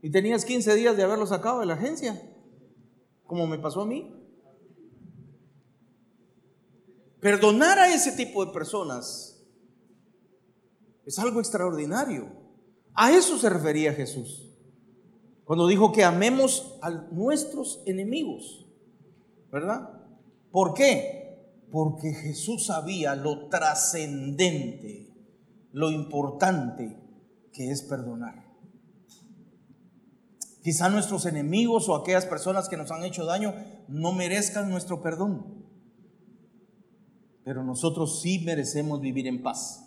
Y 0.02 0.10
tenías 0.10 0.44
15 0.44 0.74
días 0.74 0.94
de 0.94 1.04
haberlo 1.04 1.26
sacado 1.26 1.60
de 1.60 1.64
la 1.64 1.72
agencia, 1.72 2.20
como 3.24 3.46
me 3.46 3.58
pasó 3.58 3.80
a 3.80 3.86
mí. 3.86 4.24
Perdonar 7.25 7.78
a 7.78 7.88
ese 7.88 8.12
tipo 8.12 8.45
de 8.45 8.52
personas 8.52 9.43
es 11.07 11.19
algo 11.19 11.40
extraordinario. 11.40 12.26
A 12.93 13.12
eso 13.12 13.38
se 13.38 13.49
refería 13.49 13.95
Jesús. 13.95 14.50
Cuando 15.47 15.66
dijo 15.66 15.90
que 15.90 16.04
amemos 16.04 16.76
a 16.83 16.90
nuestros 16.90 17.83
enemigos. 17.87 18.66
¿Verdad? 19.50 20.02
¿Por 20.50 20.75
qué? 20.75 21.62
Porque 21.73 22.12
Jesús 22.12 22.66
sabía 22.66 23.14
lo 23.14 23.49
trascendente 23.49 25.16
lo 25.73 25.90
importante 25.90 26.95
que 27.54 27.71
es 27.71 27.81
perdonar. 27.81 28.45
Quizá 30.62 30.90
nuestros 30.90 31.25
enemigos 31.25 31.88
o 31.88 31.95
aquellas 31.95 32.26
personas 32.26 32.69
que 32.69 32.76
nos 32.76 32.90
han 32.90 33.02
hecho 33.02 33.25
daño 33.25 33.54
no 33.88 34.12
merezcan 34.12 34.69
nuestro 34.69 35.00
perdón, 35.00 35.63
pero 37.44 37.62
nosotros 37.62 38.22
sí 38.22 38.40
merecemos 38.44 39.00
vivir 39.00 39.26
en 39.26 39.42
paz. 39.42 39.86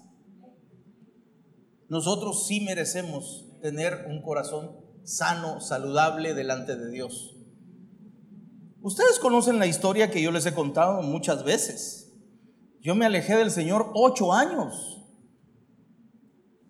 Nosotros 1.90 2.46
sí 2.48 2.62
merecemos 2.62 3.46
tener 3.62 4.06
un 4.10 4.22
corazón 4.22 4.78
sano, 5.04 5.60
saludable 5.60 6.34
delante 6.34 6.76
de 6.76 6.92
Dios. 6.92 7.36
Ustedes 8.82 9.20
conocen 9.20 9.58
la 9.58 9.66
historia 9.66 10.12
que 10.12 10.22
yo 10.22 10.32
les 10.32 10.46
he 10.46 10.54
contado 10.54 11.02
muchas 11.02 11.44
veces. 11.44 12.14
Yo 12.80 12.94
me 12.94 13.06
alejé 13.06 13.36
del 13.36 13.52
Señor 13.52 13.92
ocho 13.96 14.34
años 14.34 15.06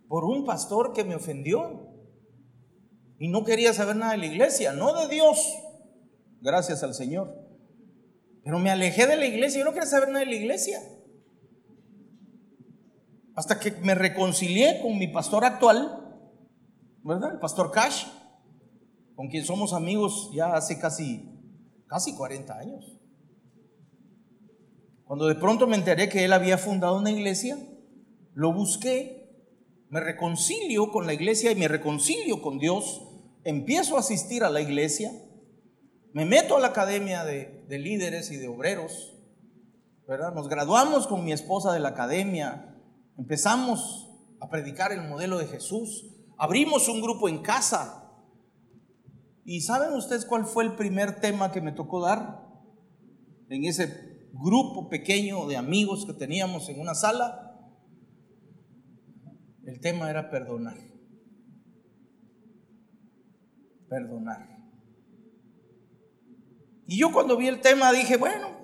por 0.07 0.23
un 0.23 0.45
pastor 0.45 0.93
que 0.93 1.03
me 1.03 1.15
ofendió 1.15 1.91
y 3.19 3.27
no 3.27 3.43
quería 3.43 3.73
saber 3.73 3.97
nada 3.97 4.13
de 4.13 4.19
la 4.19 4.25
iglesia, 4.27 4.71
no 4.71 4.93
de 4.93 5.07
Dios, 5.13 5.37
gracias 6.39 6.81
al 6.83 6.93
Señor. 6.93 7.46
Pero 8.47 8.59
me 8.59 8.71
alejé 8.71 9.07
de 9.07 9.17
la 9.17 9.25
iglesia, 9.25 9.59
yo 9.59 9.65
no 9.65 9.73
quería 9.73 9.89
saber 9.89 10.07
nada 10.07 10.21
de 10.21 10.31
la 10.31 10.37
iglesia. 10.37 10.81
Hasta 13.35 13.59
que 13.59 13.71
me 13.71 13.93
reconcilié 13.93 14.79
con 14.81 14.97
mi 14.97 15.09
pastor 15.09 15.43
actual, 15.43 16.17
¿verdad? 17.03 17.33
El 17.33 17.39
pastor 17.39 17.71
Cash, 17.71 18.05
con 19.17 19.27
quien 19.27 19.43
somos 19.43 19.73
amigos 19.73 20.31
ya 20.33 20.55
hace 20.55 20.79
casi, 20.79 21.29
casi 21.87 22.15
40 22.15 22.57
años. 22.57 22.97
Cuando 25.03 25.27
de 25.27 25.35
pronto 25.35 25.67
me 25.67 25.75
enteré 25.75 26.07
que 26.07 26.23
él 26.23 26.31
había 26.31 26.57
fundado 26.57 26.97
una 26.99 27.11
iglesia, 27.11 27.57
lo 28.33 28.53
busqué 28.53 29.27
me 29.89 29.99
reconcilio 29.99 30.89
con 30.93 31.05
la 31.05 31.13
iglesia 31.13 31.51
y 31.51 31.55
me 31.55 31.67
reconcilio 31.67 32.41
con 32.41 32.59
Dios, 32.59 33.01
empiezo 33.43 33.97
a 33.97 33.99
asistir 33.99 34.45
a 34.45 34.49
la 34.49 34.61
iglesia, 34.61 35.11
me 36.13 36.23
meto 36.23 36.55
a 36.55 36.61
la 36.61 36.67
academia 36.67 37.25
de, 37.25 37.56
líderes 37.69 38.31
y 38.31 38.37
de 38.37 38.47
obreros, 38.47 39.15
¿verdad? 40.07 40.33
Nos 40.33 40.47
graduamos 40.47 41.07
con 41.07 41.23
mi 41.23 41.31
esposa 41.31 41.73
de 41.73 41.79
la 41.79 41.89
academia, 41.89 42.75
empezamos 43.17 44.09
a 44.39 44.49
predicar 44.49 44.91
el 44.91 45.07
modelo 45.07 45.37
de 45.37 45.47
Jesús, 45.47 46.05
abrimos 46.37 46.87
un 46.87 47.01
grupo 47.01 47.29
en 47.29 47.41
casa. 47.41 48.03
¿Y 49.43 49.61
saben 49.61 49.93
ustedes 49.93 50.25
cuál 50.25 50.45
fue 50.45 50.63
el 50.63 50.75
primer 50.75 51.19
tema 51.19 51.51
que 51.51 51.61
me 51.61 51.71
tocó 51.71 52.01
dar? 52.01 52.47
En 53.49 53.63
ese 53.65 54.29
grupo 54.33 54.89
pequeño 54.89 55.47
de 55.47 55.57
amigos 55.57 56.05
que 56.05 56.13
teníamos 56.13 56.69
en 56.69 56.79
una 56.79 56.95
sala 56.95 57.47
el 59.67 59.81
tema 59.81 60.09
era 60.09 60.29
perdonar. 60.29 60.77
Perdonar. 63.89 64.56
Y 66.87 66.97
yo 66.97 67.11
cuando 67.11 67.35
vi 67.37 67.47
el 67.47 67.61
tema 67.61 67.91
dije, 67.91 68.17
bueno, 68.17 68.57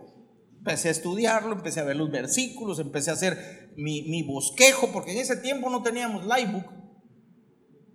empecé 0.57 0.87
a 0.87 0.91
estudiarlo, 0.91 1.53
empecé 1.53 1.81
a 1.81 1.83
ver 1.83 1.97
los 1.97 2.09
versículos, 2.09 2.79
empecé 2.79 3.09
a 3.09 3.13
hacer 3.13 3.73
mi, 3.75 4.23
bosquejo, 4.23 4.91
porque 4.93 5.11
en 5.11 5.17
ese 5.17 5.35
tiempo 5.37 5.69
no 5.69 5.83
teníamos 5.83 6.25
Livebook, 6.25 6.65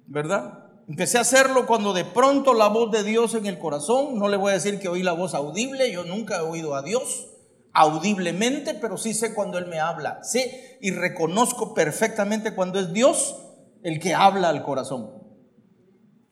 ¿verdad? 0.06 0.66
Empecé 0.86 1.16
a 1.16 1.22
hacerlo 1.22 1.66
cuando 1.66 1.94
de 1.94 2.04
pronto 2.04 2.52
la 2.52 2.68
voz 2.68 2.90
de 2.90 3.04
Dios 3.04 3.34
en 3.34 3.46
el 3.46 3.58
corazón, 3.58 4.18
no 4.18 4.28
le 4.28 4.36
voy 4.36 4.50
a 4.50 4.54
decir 4.54 4.78
que 4.78 4.88
oí 4.88 5.02
la 5.02 5.12
voz 5.12 5.34
audible, 5.34 5.90
yo 5.90 6.04
nunca 6.04 6.36
he 6.36 6.40
oído 6.40 6.74
a 6.74 6.82
Dios, 6.82 7.28
audiblemente, 7.72 8.74
pero 8.74 8.98
sí 8.98 9.14
sé 9.14 9.34
cuando 9.34 9.56
Él 9.56 9.66
me 9.66 9.80
habla. 9.80 10.22
Sé 10.22 10.78
y 10.82 10.90
reconozco 10.90 11.72
perfectamente 11.74 12.54
cuando 12.54 12.80
es 12.80 12.92
Dios 12.92 13.36
el 13.82 13.98
que 13.98 14.14
habla 14.14 14.50
al 14.50 14.62
corazón. 14.62 15.10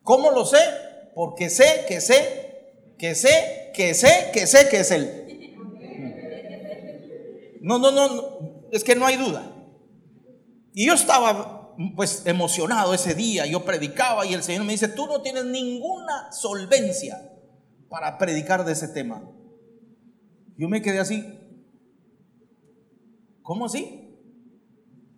¿Cómo 0.03 0.31
lo 0.31 0.45
sé? 0.45 0.59
Porque 1.15 1.49
sé 1.49 1.85
que 1.89 2.01
sé, 2.01 2.46
que 2.99 3.15
sé, 3.15 3.73
que 3.75 3.95
sé, 3.95 4.31
que 4.33 4.47
sé 4.47 4.69
que 4.69 4.81
es 4.81 4.91
Él. 4.91 5.23
No, 7.61 7.79
no, 7.79 7.91
no, 7.91 8.69
es 8.71 8.85
que 8.85 8.95
no 8.95 9.07
hay 9.07 9.17
duda. 9.17 9.53
Y 10.73 10.87
yo 10.87 10.95
estaba 10.95 11.75
pues 11.95 12.23
emocionado 12.27 12.95
ese 12.95 13.15
día, 13.15 13.47
yo 13.47 13.65
predicaba 13.65 14.25
y 14.25 14.35
el 14.35 14.43
Señor 14.43 14.65
me 14.65 14.73
dice, 14.73 14.89
tú 14.89 15.07
no 15.07 15.21
tienes 15.21 15.45
ninguna 15.45 16.33
solvencia 16.33 17.33
para 17.89 18.19
predicar 18.19 18.65
de 18.65 18.73
ese 18.73 18.89
tema. 18.89 19.23
Yo 20.57 20.69
me 20.69 20.81
quedé 20.81 21.01
así. 21.01 21.25
¿Cómo 23.43 23.67
así? 23.67 24.19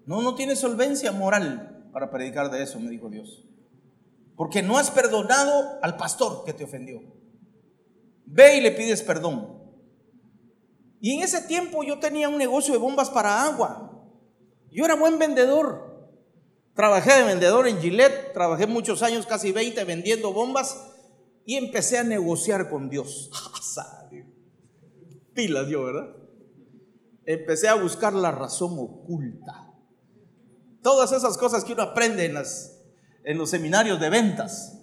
No, 0.04 0.22
no 0.22 0.34
tienes 0.34 0.58
solvencia 0.58 1.12
moral 1.12 1.88
para 1.92 2.10
predicar 2.10 2.50
de 2.50 2.62
eso, 2.62 2.80
me 2.80 2.90
dijo 2.90 3.08
Dios. 3.08 3.44
Porque 4.36 4.62
no 4.62 4.78
has 4.78 4.90
perdonado 4.90 5.78
al 5.82 5.96
pastor 5.96 6.44
que 6.44 6.52
te 6.52 6.64
ofendió. 6.64 7.17
Ve 8.30 8.58
y 8.58 8.60
le 8.60 8.72
pides 8.72 9.02
perdón. 9.02 9.58
Y 11.00 11.14
en 11.14 11.22
ese 11.22 11.42
tiempo 11.42 11.82
yo 11.82 11.98
tenía 11.98 12.28
un 12.28 12.38
negocio 12.38 12.74
de 12.74 12.78
bombas 12.78 13.08
para 13.10 13.44
agua. 13.44 14.06
Yo 14.70 14.84
era 14.84 14.94
buen 14.94 15.18
vendedor. 15.18 15.88
Trabajé 16.74 17.12
de 17.14 17.24
vendedor 17.24 17.66
en 17.66 17.80
Gillette, 17.80 18.32
trabajé 18.32 18.66
muchos 18.66 19.02
años, 19.02 19.26
casi 19.26 19.50
20, 19.50 19.82
vendiendo 19.84 20.32
bombas 20.32 20.78
y 21.44 21.56
empecé 21.56 21.98
a 21.98 22.04
negociar 22.04 22.68
con 22.68 22.88
Dios. 22.88 23.30
pilas 25.34 25.68
yo, 25.68 25.84
¿verdad? 25.84 26.16
Empecé 27.24 27.68
a 27.68 27.74
buscar 27.74 28.12
la 28.12 28.32
razón 28.32 28.76
oculta. 28.78 29.72
Todas 30.82 31.12
esas 31.12 31.38
cosas 31.38 31.64
que 31.64 31.72
uno 31.74 31.82
aprende 31.82 32.24
en, 32.24 32.34
las, 32.34 32.80
en 33.22 33.38
los 33.38 33.50
seminarios 33.50 34.00
de 34.00 34.10
ventas. 34.10 34.77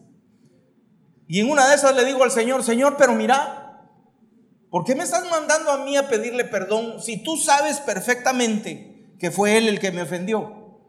Y 1.27 1.39
en 1.39 1.49
una 1.49 1.67
de 1.67 1.75
esas 1.75 1.95
le 1.95 2.05
digo 2.05 2.23
al 2.23 2.31
Señor, 2.31 2.63
Señor, 2.63 2.95
pero 2.97 3.15
mira, 3.15 3.89
¿por 4.69 4.83
qué 4.85 4.95
me 4.95 5.03
estás 5.03 5.29
mandando 5.29 5.71
a 5.71 5.83
mí 5.83 5.97
a 5.97 6.07
pedirle 6.07 6.45
perdón 6.45 7.01
si 7.01 7.23
tú 7.23 7.37
sabes 7.37 7.79
perfectamente 7.79 9.15
que 9.19 9.31
fue 9.31 9.57
Él 9.57 9.67
el 9.67 9.79
que 9.79 9.91
me 9.91 10.03
ofendió? 10.03 10.79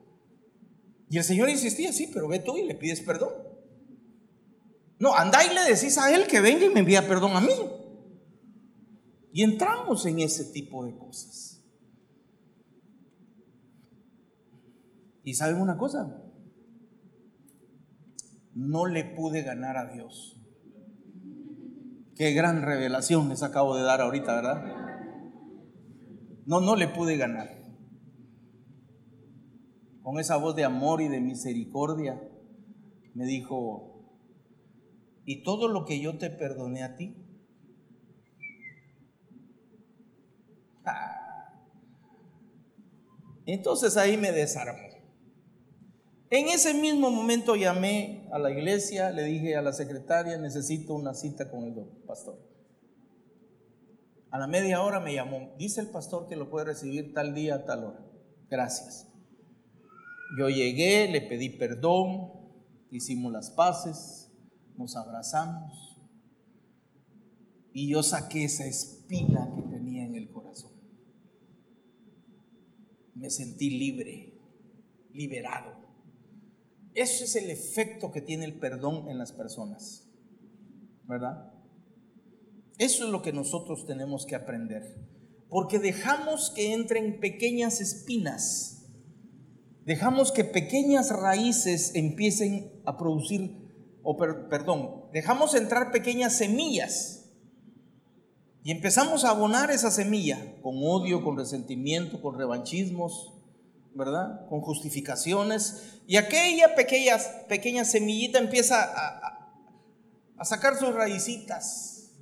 Y 1.08 1.18
el 1.18 1.24
Señor 1.24 1.48
insistía, 1.48 1.92
sí, 1.92 2.10
pero 2.12 2.28
ve 2.28 2.40
tú 2.40 2.56
y 2.56 2.64
le 2.64 2.74
pides 2.74 3.00
perdón. 3.00 3.30
No, 4.98 5.14
anda 5.14 5.44
y 5.44 5.54
le 5.54 5.62
decís 5.62 5.98
a 5.98 6.14
Él 6.14 6.26
que 6.26 6.40
venga 6.40 6.64
y 6.64 6.70
me 6.70 6.80
envía 6.80 7.06
perdón 7.06 7.36
a 7.36 7.40
mí. 7.40 7.54
Y 9.32 9.42
entramos 9.42 10.04
en 10.06 10.20
ese 10.20 10.46
tipo 10.46 10.84
de 10.84 10.96
cosas. 10.96 11.62
¿Y 15.22 15.34
saben 15.34 15.60
una 15.60 15.76
cosa? 15.76 16.25
No 18.56 18.86
le 18.86 19.04
pude 19.04 19.42
ganar 19.42 19.76
a 19.76 19.92
Dios. 19.92 20.40
Qué 22.16 22.32
gran 22.32 22.62
revelación 22.62 23.28
les 23.28 23.42
acabo 23.42 23.76
de 23.76 23.82
dar 23.82 24.00
ahorita, 24.00 24.34
¿verdad? 24.34 24.64
No, 26.46 26.62
no 26.62 26.74
le 26.74 26.88
pude 26.88 27.18
ganar. 27.18 27.50
Con 30.00 30.18
esa 30.18 30.38
voz 30.38 30.56
de 30.56 30.64
amor 30.64 31.02
y 31.02 31.08
de 31.08 31.20
misericordia 31.20 32.18
me 33.12 33.26
dijo, 33.26 34.16
¿y 35.26 35.42
todo 35.42 35.68
lo 35.68 35.84
que 35.84 36.00
yo 36.00 36.16
te 36.16 36.30
perdoné 36.30 36.82
a 36.82 36.96
ti? 36.96 37.14
Entonces 43.44 43.98
ahí 43.98 44.16
me 44.16 44.32
desarmó. 44.32 44.85
En 46.30 46.48
ese 46.48 46.74
mismo 46.74 47.10
momento 47.10 47.54
llamé 47.54 48.28
a 48.32 48.38
la 48.38 48.50
iglesia, 48.50 49.10
le 49.10 49.24
dije 49.24 49.56
a 49.56 49.62
la 49.62 49.72
secretaria, 49.72 50.38
necesito 50.38 50.94
una 50.94 51.14
cita 51.14 51.50
con 51.50 51.64
el 51.64 51.74
pastor. 52.06 52.38
A 54.30 54.38
la 54.38 54.46
media 54.46 54.82
hora 54.82 55.00
me 55.00 55.14
llamó, 55.14 55.54
dice 55.56 55.80
el 55.80 55.88
pastor 55.88 56.28
que 56.28 56.36
lo 56.36 56.50
puede 56.50 56.66
recibir 56.66 57.14
tal 57.14 57.34
día, 57.34 57.64
tal 57.64 57.84
hora. 57.84 58.04
Gracias. 58.50 59.08
Yo 60.38 60.48
llegué, 60.48 61.08
le 61.08 61.20
pedí 61.20 61.50
perdón, 61.50 62.32
hicimos 62.90 63.32
las 63.32 63.50
paces, 63.50 64.32
nos 64.76 64.96
abrazamos 64.96 66.00
y 67.72 67.88
yo 67.88 68.02
saqué 68.02 68.44
esa 68.44 68.66
espina 68.66 69.52
que 69.54 69.62
tenía 69.62 70.04
en 70.04 70.16
el 70.16 70.30
corazón 70.30 70.76
me 73.16 73.30
sentí 73.30 73.70
libre, 73.70 74.34
liberado. 75.12 75.85
Ese 76.96 77.24
es 77.24 77.36
el 77.36 77.50
efecto 77.50 78.10
que 78.10 78.22
tiene 78.22 78.46
el 78.46 78.58
perdón 78.58 79.10
en 79.10 79.18
las 79.18 79.30
personas, 79.30 80.08
¿verdad? 81.04 81.52
Eso 82.78 83.04
es 83.04 83.10
lo 83.10 83.20
que 83.20 83.34
nosotros 83.34 83.84
tenemos 83.84 84.24
que 84.24 84.34
aprender, 84.34 84.96
porque 85.50 85.78
dejamos 85.78 86.50
que 86.50 86.72
entren 86.72 87.20
pequeñas 87.20 87.82
espinas, 87.82 88.88
dejamos 89.84 90.32
que 90.32 90.44
pequeñas 90.44 91.10
raíces 91.10 91.94
empiecen 91.94 92.80
a 92.86 92.96
producir, 92.96 93.54
o 94.02 94.16
perdón, 94.16 95.10
dejamos 95.12 95.54
entrar 95.54 95.92
pequeñas 95.92 96.32
semillas 96.32 97.30
y 98.62 98.70
empezamos 98.70 99.26
a 99.26 99.30
abonar 99.30 99.70
esa 99.70 99.90
semilla 99.90 100.56
con 100.62 100.76
odio, 100.82 101.22
con 101.22 101.36
resentimiento, 101.36 102.22
con 102.22 102.38
revanchismos, 102.38 103.35
¿verdad? 103.96 104.46
Con 104.48 104.60
justificaciones. 104.60 106.00
Y 106.06 106.16
aquella 106.16 106.74
pequeña, 106.74 107.84
semillita 107.84 108.38
empieza 108.38 108.82
a, 108.82 109.52
a 110.36 110.44
sacar 110.44 110.76
sus 110.76 110.94
raicitas. 110.94 112.12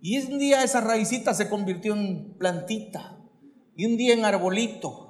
Y 0.00 0.18
un 0.18 0.38
día 0.38 0.62
esa 0.62 0.80
raicita 0.80 1.32
se 1.32 1.48
convirtió 1.48 1.94
en 1.94 2.34
plantita. 2.36 3.18
Y 3.76 3.86
un 3.86 3.96
día 3.96 4.14
en 4.14 4.24
arbolito. 4.24 5.04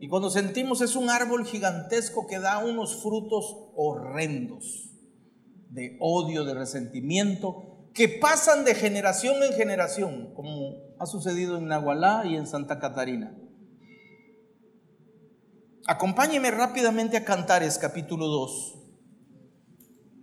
Y 0.00 0.08
cuando 0.08 0.30
sentimos 0.30 0.80
es 0.80 0.96
un 0.96 1.10
árbol 1.10 1.44
gigantesco 1.44 2.26
que 2.26 2.38
da 2.38 2.64
unos 2.64 3.02
frutos 3.02 3.70
horrendos 3.74 4.90
de 5.70 5.96
odio, 6.00 6.44
de 6.44 6.54
resentimiento, 6.54 7.88
que 7.92 8.08
pasan 8.08 8.64
de 8.64 8.74
generación 8.74 9.42
en 9.42 9.52
generación, 9.52 10.32
como 10.34 10.74
ha 10.98 11.06
sucedido 11.06 11.58
en 11.58 11.66
Nahualá 11.66 12.22
y 12.24 12.36
en 12.36 12.46
Santa 12.46 12.78
Catarina. 12.78 13.36
Acompáñeme 15.90 16.52
rápidamente 16.52 17.16
a 17.16 17.24
Cantares 17.24 17.76
capítulo 17.76 18.28
2. 18.28 18.78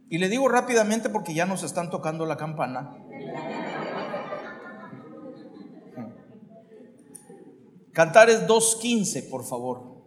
Y 0.09 0.17
le 0.17 0.29
digo 0.29 0.47
rápidamente 0.47 1.09
porque 1.09 1.33
ya 1.33 1.45
nos 1.45 1.61
están 1.63 1.89
tocando 1.89 2.25
la 2.25 2.37
campana. 2.37 2.95
Cantares 7.91 8.47
2.15, 8.47 9.29
por 9.29 9.43
favor. 9.43 10.05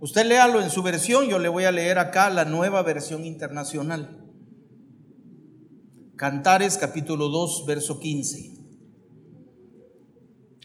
Usted 0.00 0.26
léalo 0.26 0.60
en 0.60 0.70
su 0.70 0.82
versión, 0.82 1.28
yo 1.28 1.38
le 1.38 1.48
voy 1.48 1.66
a 1.66 1.70
leer 1.70 2.00
acá 2.00 2.28
la 2.30 2.44
nueva 2.44 2.82
versión 2.82 3.24
internacional. 3.24 4.28
Cantares 6.16 6.78
capítulo 6.78 7.28
2, 7.28 7.64
verso 7.64 8.00
15. 8.00 8.56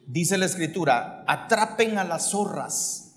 Dice 0.08 0.40
la 0.40 0.46
escritura, 0.46 1.24
atrapen 1.28 2.00
a 2.00 2.04
las 2.04 2.32
zorras. 2.32 3.09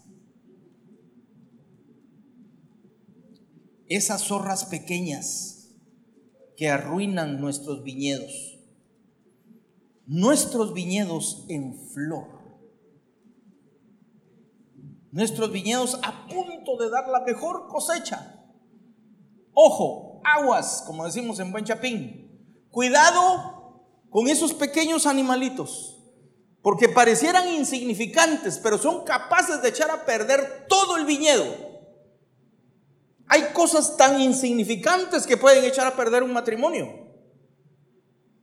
Esas 3.88 4.22
zorras 4.22 4.64
pequeñas 4.64 5.70
que 6.56 6.70
arruinan 6.70 7.40
nuestros 7.40 7.82
viñedos. 7.82 8.58
Nuestros 10.06 10.74
viñedos 10.74 11.44
en 11.48 11.74
flor 11.90 12.42
nuestros 15.12 15.52
viñedos 15.52 15.98
a 16.02 16.26
punto 16.26 16.76
de 16.78 16.90
dar 16.90 17.06
la 17.08 17.20
mejor 17.20 17.68
cosecha. 17.68 18.34
Ojo, 19.52 20.20
aguas, 20.24 20.82
como 20.86 21.04
decimos 21.04 21.38
en 21.38 21.52
Buen 21.52 21.64
Chapín. 21.64 22.66
Cuidado 22.70 23.84
con 24.08 24.28
esos 24.28 24.54
pequeños 24.54 25.06
animalitos, 25.06 25.98
porque 26.62 26.88
parecieran 26.88 27.48
insignificantes, 27.48 28.58
pero 28.58 28.78
son 28.78 29.04
capaces 29.04 29.62
de 29.62 29.68
echar 29.68 29.90
a 29.90 30.06
perder 30.06 30.66
todo 30.68 30.96
el 30.96 31.04
viñedo. 31.04 31.71
Hay 33.34 33.54
cosas 33.54 33.96
tan 33.96 34.20
insignificantes 34.20 35.26
que 35.26 35.38
pueden 35.38 35.64
echar 35.64 35.86
a 35.86 35.96
perder 35.96 36.22
un 36.22 36.34
matrimonio. 36.34 37.08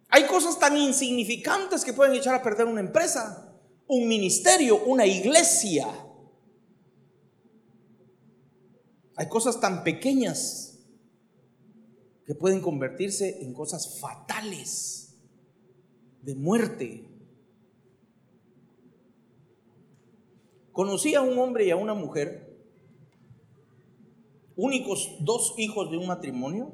Hay 0.08 0.26
cosas 0.26 0.58
tan 0.58 0.76
insignificantes 0.76 1.86
que 1.86 1.94
pueden 1.94 2.16
echar 2.16 2.34
a 2.34 2.42
perder 2.42 2.66
una 2.66 2.80
empresa, 2.80 3.56
un 3.86 4.08
ministerio, 4.08 4.84
una 4.84 5.06
iglesia. 5.06 5.88
Hay 9.16 9.30
cosas 9.30 9.60
tan 9.60 9.84
pequeñas 9.84 10.80
que 12.26 12.34
pueden 12.34 12.60
convertirse 12.60 13.44
en 13.44 13.54
cosas 13.54 14.00
fatales, 14.00 15.14
de 16.24 16.34
muerte. 16.34 17.08
Conocí 20.72 21.14
a 21.14 21.22
un 21.22 21.38
hombre 21.38 21.68
y 21.68 21.70
a 21.70 21.76
una 21.76 21.94
mujer, 21.94 22.49
únicos 24.60 25.16
dos 25.22 25.54
hijos 25.58 25.90
de 25.90 25.98
un 25.98 26.08
matrimonio, 26.08 26.72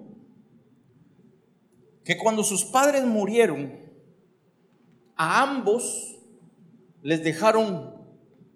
que 2.04 2.18
cuando 2.18 2.44
sus 2.44 2.66
padres 2.66 3.06
murieron, 3.06 3.80
a 5.16 5.42
ambos 5.44 6.18
les 7.02 7.24
dejaron 7.24 7.96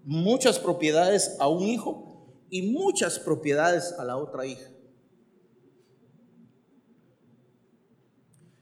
muchas 0.03 0.57
propiedades 0.59 1.37
a 1.39 1.47
un 1.47 1.63
hijo 1.63 2.27
y 2.49 2.71
muchas 2.71 3.19
propiedades 3.19 3.93
a 3.99 4.03
la 4.03 4.17
otra 4.17 4.45
hija. 4.45 4.69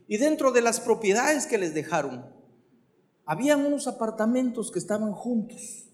Y 0.07 0.17
dentro 0.17 0.51
de 0.51 0.61
las 0.61 0.79
propiedades 0.79 1.47
que 1.47 1.57
les 1.57 1.73
dejaron, 1.73 2.25
habían 3.25 3.65
unos 3.65 3.87
apartamentos 3.87 4.71
que 4.71 4.79
estaban 4.79 5.13
juntos. 5.13 5.89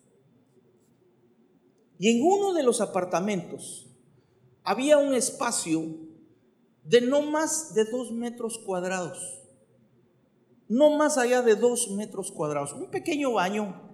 Y 2.00 2.10
en 2.10 2.24
uno 2.24 2.54
de 2.54 2.64
los 2.64 2.82
apartamentos 2.82 3.93
había 4.64 4.98
un 4.98 5.14
espacio 5.14 6.04
de 6.84 7.02
no 7.02 7.22
más 7.22 7.74
de 7.74 7.86
dos 7.86 8.12
metros 8.12 8.60
cuadrados. 8.60 9.42
No 10.68 10.98
más 10.98 11.18
allá 11.18 11.42
de 11.42 11.56
dos 11.56 11.90
metros 11.92 12.32
cuadrados. 12.32 12.74
Un 12.74 12.90
pequeño 12.90 13.34
baño. 13.34 13.92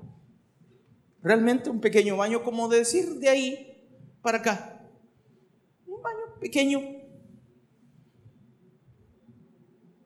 Realmente 1.21 1.69
un 1.69 1.81
pequeño 1.81 2.15
baño, 2.17 2.43
como 2.43 2.69
decir 2.69 3.15
de 3.15 3.29
ahí 3.29 3.89
para 4.21 4.37
acá. 4.37 4.89
Un 5.85 6.01
baño 6.01 6.39
pequeño. 6.39 6.79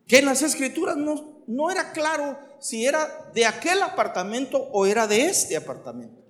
Que 0.08 0.20
en 0.20 0.26
las 0.26 0.42
escrituras 0.42 0.98
no, 0.98 1.72
era 1.72 1.92
claro 1.92 2.38
si 2.60 2.86
era 2.86 3.32
de 3.34 3.46
aquel 3.46 3.82
apartamento 3.82 4.58
o 4.72 4.86
era 4.86 5.08
de 5.08 5.26
este 5.26 5.56
apartamento. 5.56 6.22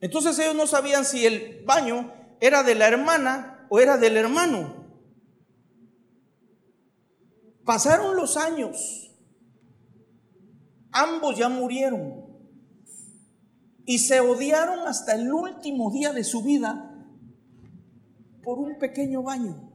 Entonces 0.00 0.38
ellos 0.38 0.54
no 0.54 0.66
sabían 0.66 1.04
si 1.04 1.26
el 1.26 1.62
baño 1.64 2.19
era 2.40 2.62
de 2.62 2.74
la 2.74 2.88
hermana 2.88 3.66
o 3.68 3.78
era 3.78 3.96
del 3.96 4.16
hermano. 4.16 4.74
Pasaron 7.64 8.16
los 8.16 8.36
años. 8.36 9.12
Ambos 10.90 11.38
ya 11.38 11.48
murieron 11.48 12.30
y 13.84 13.98
se 13.98 14.20
odiaron 14.20 14.86
hasta 14.86 15.14
el 15.14 15.32
último 15.32 15.90
día 15.90 16.12
de 16.12 16.24
su 16.24 16.42
vida 16.42 16.90
por 18.42 18.58
un 18.58 18.78
pequeño 18.78 19.22
baño, 19.22 19.72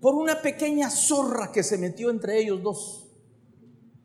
por 0.00 0.14
una 0.14 0.42
pequeña 0.42 0.90
zorra 0.90 1.52
que 1.52 1.62
se 1.62 1.78
metió 1.78 2.10
entre 2.10 2.40
ellos 2.40 2.62
dos, 2.62 3.12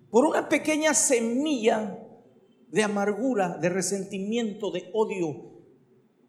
por 0.09 0.25
una 0.25 0.49
pequeña 0.49 0.93
semilla 0.93 1.97
de 2.69 2.83
amargura, 2.83 3.57
de 3.57 3.69
resentimiento, 3.69 4.71
de 4.71 4.89
odio, 4.93 5.46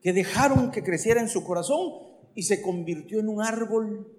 que 0.02 0.12
dejaron 0.12 0.70
que 0.70 0.82
creciera 0.82 1.20
en 1.20 1.28
su 1.28 1.44
corazón 1.44 1.92
y 2.34 2.44
se 2.44 2.62
convirtió 2.62 3.20
en 3.20 3.28
un 3.28 3.42
árbol 3.42 4.12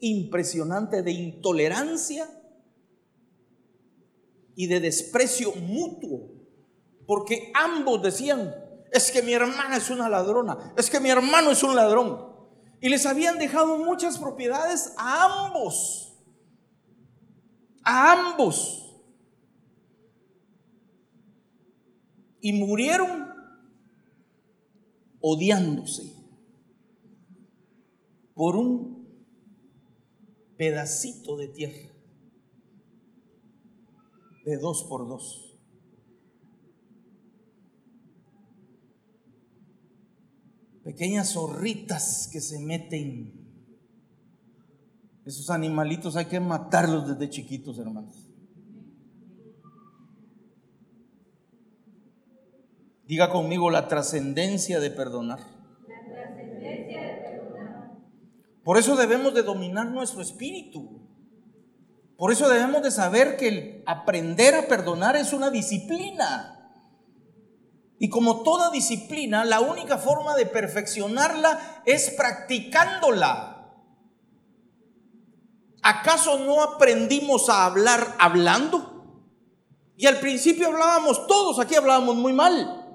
impresionante 0.00 1.02
de 1.02 1.12
intolerancia 1.12 2.28
y 4.54 4.66
de 4.66 4.80
desprecio 4.80 5.54
mutuo 5.54 6.36
porque 7.06 7.52
ambos 7.54 8.02
decían, 8.02 8.54
es 8.92 9.10
que 9.10 9.22
mi 9.22 9.32
hermana 9.32 9.76
es 9.76 9.90
una 9.90 10.08
ladrona, 10.08 10.74
es 10.76 10.90
que 10.90 11.00
mi 11.00 11.08
hermano 11.08 11.52
es 11.52 11.62
un 11.62 11.76
ladrón. 11.76 12.34
Y 12.80 12.88
les 12.88 13.06
habían 13.06 13.38
dejado 13.38 13.78
muchas 13.78 14.18
propiedades 14.18 14.92
a 14.98 15.46
ambos, 15.46 16.14
a 17.82 18.12
ambos. 18.12 18.82
Y 22.40 22.52
murieron 22.52 23.25
odiándose 25.28 26.12
por 28.34 28.54
un 28.54 29.08
pedacito 30.56 31.36
de 31.36 31.48
tierra 31.48 31.90
de 34.44 34.56
dos 34.58 34.84
por 34.84 35.08
dos. 35.08 35.46
pequeñas 40.86 41.32
zorritas 41.32 42.28
que 42.32 42.40
se 42.40 42.60
meten. 42.60 43.32
Esos 45.24 45.50
animalitos 45.50 46.14
hay 46.14 46.26
que 46.26 46.38
matarlos 46.38 47.08
desde 47.08 47.28
chiquitos, 47.28 47.80
hermanos. 47.80 48.30
Diga 53.06 53.30
conmigo 53.30 53.70
la 53.70 53.86
trascendencia 53.86 54.80
de 54.80 54.90
perdonar. 54.90 55.38
Por 58.64 58.78
eso 58.78 58.96
debemos 58.96 59.32
de 59.32 59.44
dominar 59.44 59.86
nuestro 59.86 60.22
espíritu. 60.22 61.06
Por 62.16 62.32
eso 62.32 62.48
debemos 62.48 62.82
de 62.82 62.90
saber 62.90 63.36
que 63.36 63.48
el 63.48 63.82
aprender 63.86 64.56
a 64.56 64.66
perdonar 64.66 65.14
es 65.14 65.32
una 65.32 65.50
disciplina. 65.50 66.72
Y 68.00 68.08
como 68.08 68.42
toda 68.42 68.70
disciplina, 68.70 69.44
la 69.44 69.60
única 69.60 69.98
forma 69.98 70.34
de 70.34 70.46
perfeccionarla 70.46 71.82
es 71.86 72.10
practicándola. 72.10 73.72
¿Acaso 75.82 76.40
no 76.40 76.60
aprendimos 76.60 77.48
a 77.48 77.66
hablar 77.66 78.16
hablando? 78.18 79.22
Y 79.96 80.06
al 80.06 80.18
principio 80.18 80.66
hablábamos, 80.66 81.28
todos 81.28 81.60
aquí 81.60 81.76
hablábamos 81.76 82.16
muy 82.16 82.32
mal. 82.32 82.85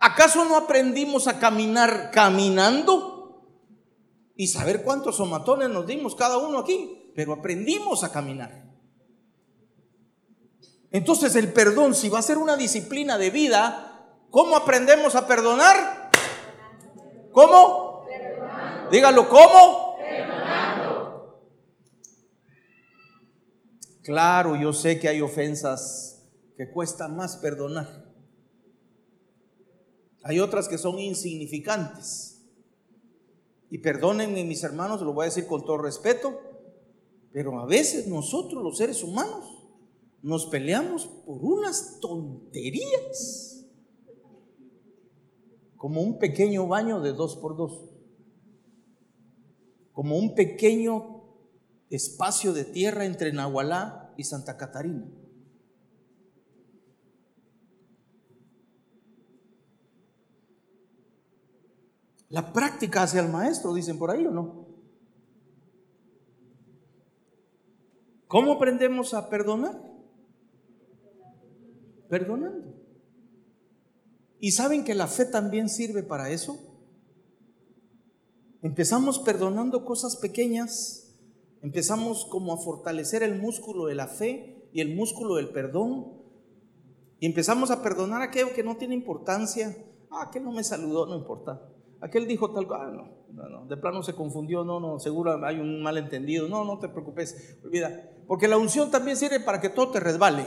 ¿Acaso 0.00 0.46
no 0.46 0.56
aprendimos 0.56 1.28
a 1.28 1.38
caminar 1.38 2.10
caminando? 2.10 3.44
Y 4.34 4.46
saber 4.46 4.82
cuántos 4.82 5.18
somatones 5.18 5.68
nos 5.68 5.86
dimos 5.86 6.14
cada 6.14 6.38
uno 6.38 6.58
aquí, 6.58 7.12
pero 7.14 7.34
aprendimos 7.34 8.02
a 8.02 8.10
caminar. 8.10 8.64
Entonces 10.90 11.36
el 11.36 11.52
perdón, 11.52 11.94
si 11.94 12.08
va 12.08 12.18
a 12.18 12.22
ser 12.22 12.38
una 12.38 12.56
disciplina 12.56 13.18
de 13.18 13.28
vida, 13.28 14.08
¿cómo 14.30 14.56
aprendemos 14.56 15.14
a 15.14 15.26
perdonar? 15.26 16.10
¿Cómo? 17.32 18.06
Dígalo, 18.90 19.28
¿cómo? 19.28 19.96
Claro, 24.02 24.56
yo 24.56 24.72
sé 24.72 24.98
que 24.98 25.08
hay 25.08 25.20
ofensas 25.20 26.26
que 26.56 26.70
cuesta 26.70 27.06
más 27.06 27.36
perdonar. 27.36 27.99
Hay 30.22 30.40
otras 30.40 30.68
que 30.68 30.78
son 30.78 30.98
insignificantes. 30.98 32.42
Y 33.70 33.78
perdónenme 33.78 34.44
mis 34.44 34.62
hermanos, 34.64 35.00
lo 35.00 35.12
voy 35.12 35.24
a 35.24 35.26
decir 35.26 35.46
con 35.46 35.64
todo 35.64 35.78
respeto, 35.78 36.40
pero 37.32 37.60
a 37.60 37.66
veces 37.66 38.08
nosotros 38.08 38.62
los 38.62 38.76
seres 38.76 39.02
humanos 39.04 39.60
nos 40.22 40.46
peleamos 40.46 41.06
por 41.06 41.42
unas 41.42 42.00
tonterías. 42.00 43.64
Como 45.76 46.02
un 46.02 46.18
pequeño 46.18 46.66
baño 46.66 47.00
de 47.00 47.12
dos 47.12 47.36
por 47.36 47.56
dos. 47.56 47.88
Como 49.92 50.18
un 50.18 50.34
pequeño 50.34 51.24
espacio 51.88 52.52
de 52.52 52.64
tierra 52.64 53.04
entre 53.04 53.32
Nahualá 53.32 54.12
y 54.16 54.24
Santa 54.24 54.56
Catarina. 54.56 55.06
La 62.30 62.52
práctica 62.52 63.02
hacia 63.02 63.20
el 63.20 63.28
maestro, 63.28 63.74
dicen 63.74 63.98
por 63.98 64.10
ahí 64.10 64.24
o 64.24 64.30
no. 64.30 64.66
¿Cómo 68.28 68.52
aprendemos 68.52 69.12
a 69.12 69.28
perdonar? 69.28 69.82
Perdonando. 72.08 72.72
¿Y 74.38 74.52
saben 74.52 74.84
que 74.84 74.94
la 74.94 75.08
fe 75.08 75.24
también 75.24 75.68
sirve 75.68 76.04
para 76.04 76.30
eso? 76.30 76.56
Empezamos 78.62 79.18
perdonando 79.18 79.84
cosas 79.84 80.16
pequeñas, 80.16 81.18
empezamos 81.62 82.24
como 82.26 82.52
a 82.52 82.58
fortalecer 82.58 83.24
el 83.24 83.40
músculo 83.40 83.86
de 83.86 83.96
la 83.96 84.06
fe 84.06 84.68
y 84.72 84.80
el 84.80 84.94
músculo 84.94 85.34
del 85.34 85.48
perdón, 85.48 86.20
y 87.18 87.26
empezamos 87.26 87.70
a 87.70 87.82
perdonar 87.82 88.22
aquello 88.22 88.54
que 88.54 88.62
no 88.62 88.76
tiene 88.76 88.94
importancia. 88.94 89.76
Ah, 90.10 90.26
aquel 90.28 90.44
no 90.44 90.52
me 90.52 90.62
saludó, 90.62 91.06
no 91.06 91.16
importa. 91.16 91.69
Aquel 92.00 92.26
dijo 92.26 92.50
tal 92.52 92.66
cosa, 92.66 92.84
ah, 92.84 92.90
no, 92.90 93.10
no, 93.32 93.48
no, 93.48 93.66
de 93.66 93.76
plano 93.76 94.02
se 94.02 94.14
confundió, 94.14 94.64
no, 94.64 94.80
no, 94.80 94.98
seguro 94.98 95.44
hay 95.44 95.60
un 95.60 95.82
malentendido, 95.82 96.48
no, 96.48 96.64
no 96.64 96.78
te 96.78 96.88
preocupes, 96.88 97.58
olvida. 97.62 98.10
Porque 98.26 98.48
la 98.48 98.56
unción 98.56 98.90
también 98.90 99.16
sirve 99.16 99.40
para 99.40 99.60
que 99.60 99.68
todo 99.68 99.90
te 99.90 100.00
resbale. 100.00 100.46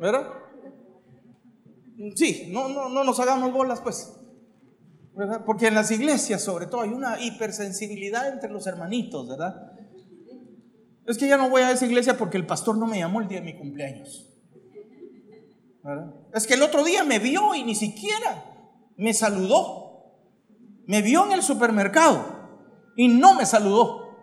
¿Verdad? 0.00 0.28
Sí, 2.16 2.48
no, 2.52 2.68
no, 2.68 2.88
no 2.88 3.04
nos 3.04 3.20
hagamos 3.20 3.52
bolas, 3.52 3.80
pues. 3.80 4.18
¿verdad? 5.14 5.44
Porque 5.44 5.68
en 5.68 5.74
las 5.74 5.92
iglesias, 5.92 6.42
sobre 6.42 6.66
todo, 6.66 6.80
hay 6.80 6.90
una 6.90 7.20
hipersensibilidad 7.20 8.32
entre 8.32 8.50
los 8.50 8.66
hermanitos, 8.66 9.28
¿verdad? 9.28 9.72
Es 11.06 11.18
que 11.18 11.28
ya 11.28 11.36
no 11.36 11.50
voy 11.50 11.62
a 11.62 11.70
esa 11.70 11.86
iglesia 11.86 12.16
porque 12.16 12.36
el 12.36 12.46
pastor 12.46 12.76
no 12.78 12.86
me 12.86 12.98
llamó 12.98 13.20
el 13.20 13.28
día 13.28 13.40
de 13.40 13.44
mi 13.44 13.56
cumpleaños. 13.56 14.28
¿verdad? 15.84 16.14
Es 16.32 16.46
que 16.46 16.54
el 16.54 16.62
otro 16.62 16.82
día 16.82 17.04
me 17.04 17.20
vio 17.20 17.54
y 17.54 17.62
ni 17.62 17.74
siquiera 17.74 18.51
me 19.02 19.14
saludó. 19.14 19.82
Me 20.86 21.02
vio 21.02 21.26
en 21.26 21.32
el 21.32 21.42
supermercado 21.42 22.24
y 22.96 23.08
no 23.08 23.34
me 23.34 23.46
saludó. 23.46 24.16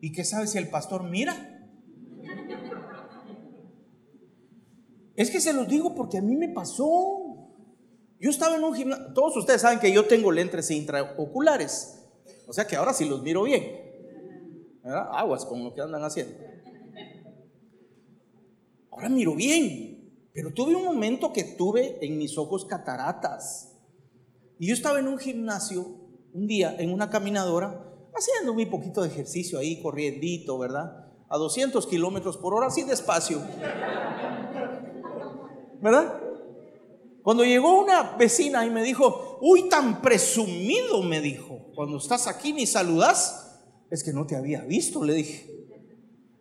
¿Y 0.00 0.12
qué 0.12 0.24
sabe 0.24 0.46
si 0.46 0.58
el 0.58 0.68
pastor 0.68 1.02
mira? 1.04 1.58
Es 5.16 5.30
que 5.30 5.40
se 5.40 5.52
los 5.52 5.66
digo 5.66 5.94
porque 5.94 6.18
a 6.18 6.22
mí 6.22 6.36
me 6.36 6.48
pasó. 6.48 7.28
Yo 8.20 8.30
estaba 8.30 8.56
en 8.56 8.64
un 8.64 8.74
gimnasio, 8.74 9.12
todos 9.14 9.36
ustedes 9.36 9.60
saben 9.60 9.78
que 9.78 9.92
yo 9.92 10.06
tengo 10.06 10.32
lentes 10.32 10.70
intraoculares, 10.70 12.04
o 12.48 12.52
sea 12.52 12.66
que 12.66 12.74
ahora 12.74 12.92
sí 12.92 13.04
los 13.08 13.22
miro 13.22 13.44
bien. 13.44 13.64
Aguas 14.84 15.44
con 15.44 15.62
lo 15.62 15.72
que 15.72 15.80
andan 15.80 16.02
haciendo. 16.02 16.34
Ahora 18.90 19.08
miro 19.08 19.34
bien, 19.34 19.87
pero 20.38 20.52
tuve 20.52 20.76
un 20.76 20.84
momento 20.84 21.32
que 21.32 21.42
tuve 21.42 21.98
en 22.00 22.16
mis 22.16 22.38
ojos 22.38 22.64
cataratas. 22.64 23.76
Y 24.60 24.68
yo 24.68 24.74
estaba 24.74 25.00
en 25.00 25.08
un 25.08 25.18
gimnasio 25.18 25.84
un 26.32 26.46
día, 26.46 26.76
en 26.78 26.92
una 26.92 27.10
caminadora, 27.10 27.92
haciendo 28.14 28.54
muy 28.54 28.66
poquito 28.66 29.02
de 29.02 29.08
ejercicio 29.08 29.58
ahí, 29.58 29.82
corriendito, 29.82 30.56
¿verdad? 30.56 31.10
A 31.28 31.38
200 31.38 31.84
kilómetros 31.88 32.36
por 32.36 32.54
hora, 32.54 32.68
así 32.68 32.84
despacio. 32.84 33.42
¿verdad? 35.82 36.20
Cuando 37.24 37.44
llegó 37.44 37.76
una 37.82 38.16
vecina 38.16 38.64
y 38.64 38.70
me 38.70 38.84
dijo, 38.84 39.40
uy, 39.40 39.68
tan 39.68 40.00
presumido, 40.00 41.02
me 41.02 41.20
dijo, 41.20 41.72
cuando 41.74 41.96
estás 41.96 42.28
aquí 42.28 42.52
ni 42.52 42.64
saludas, 42.64 43.60
es 43.90 44.04
que 44.04 44.12
no 44.12 44.24
te 44.24 44.36
había 44.36 44.60
visto, 44.60 45.02
le 45.02 45.14
dije. 45.14 45.57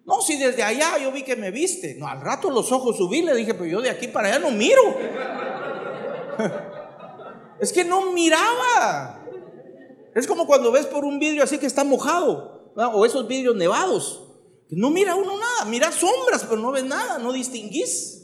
No, 0.08 0.22
si 0.22 0.38
desde 0.38 0.64
allá 0.64 0.98
yo 0.98 1.12
vi 1.12 1.24
que 1.24 1.36
me 1.36 1.52
viste. 1.52 1.96
No, 1.96 2.08
al 2.08 2.22
rato 2.22 2.50
los 2.50 2.72
ojos 2.72 2.96
subí, 2.96 3.22
le 3.22 3.36
dije, 3.36 3.54
pero 3.54 3.66
yo 3.66 3.82
de 3.82 3.90
aquí 3.90 4.08
para 4.08 4.30
allá 4.30 4.40
no 4.40 4.52
miro. 4.52 4.82
es 7.60 7.74
que 7.74 7.84
no 7.84 8.14
miraba. 8.14 9.26
Es 10.16 10.26
como 10.26 10.48
cuando 10.48 10.72
ves 10.72 10.86
por 10.86 11.04
un 11.04 11.20
vidrio 11.20 11.44
así 11.44 11.58
que 11.58 11.66
está 11.66 11.84
mojado, 11.84 12.72
o 12.76 13.06
esos 13.06 13.28
vidrios 13.28 13.58
nevados. 13.58 14.24
no 14.70 14.90
mira 14.90 15.14
uno 15.14 15.38
nada, 15.38 15.66
mira 15.66 15.92
sombras, 15.92 16.46
pero 16.46 16.62
no 16.62 16.72
ves 16.72 16.86
nada, 16.86 17.20
no 17.20 17.34
distinguís. 17.34 18.18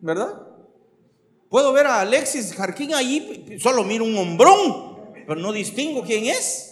¿verdad? 0.00 0.46
Puedo 1.48 1.72
ver 1.72 1.86
a 1.86 2.00
Alexis 2.00 2.54
Jarquín 2.54 2.94
allí, 2.94 3.58
solo 3.58 3.82
miro 3.82 4.04
un 4.04 4.16
hombrón, 4.16 5.14
pero 5.26 5.40
no 5.40 5.52
distingo 5.52 6.02
quién 6.02 6.26
es. 6.26 6.69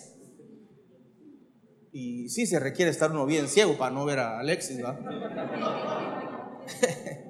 Y 1.93 2.29
sí 2.29 2.47
se 2.47 2.59
requiere 2.59 2.91
estar 2.91 3.11
uno 3.11 3.27
bien 3.27 3.49
ciego 3.49 3.77
para 3.77 3.95
no 3.95 4.05
ver 4.05 4.19
a 4.19 4.39
Alexis, 4.39 4.77
¿verdad? 4.77 4.99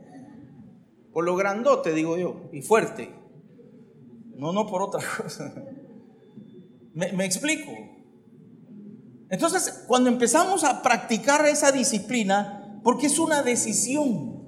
por 1.12 1.24
lo 1.24 1.36
grandote, 1.36 1.92
digo 1.92 2.16
yo, 2.16 2.48
y 2.52 2.62
fuerte. 2.62 3.14
No, 4.36 4.52
no 4.52 4.66
por 4.66 4.82
otra 4.82 5.00
cosa. 5.16 5.54
Me, 6.94 7.12
me 7.12 7.24
explico. 7.24 7.70
Entonces, 9.30 9.84
cuando 9.86 10.10
empezamos 10.10 10.64
a 10.64 10.82
practicar 10.82 11.46
esa 11.46 11.70
disciplina, 11.70 12.80
porque 12.82 13.06
es 13.06 13.18
una 13.18 13.42
decisión, 13.42 14.38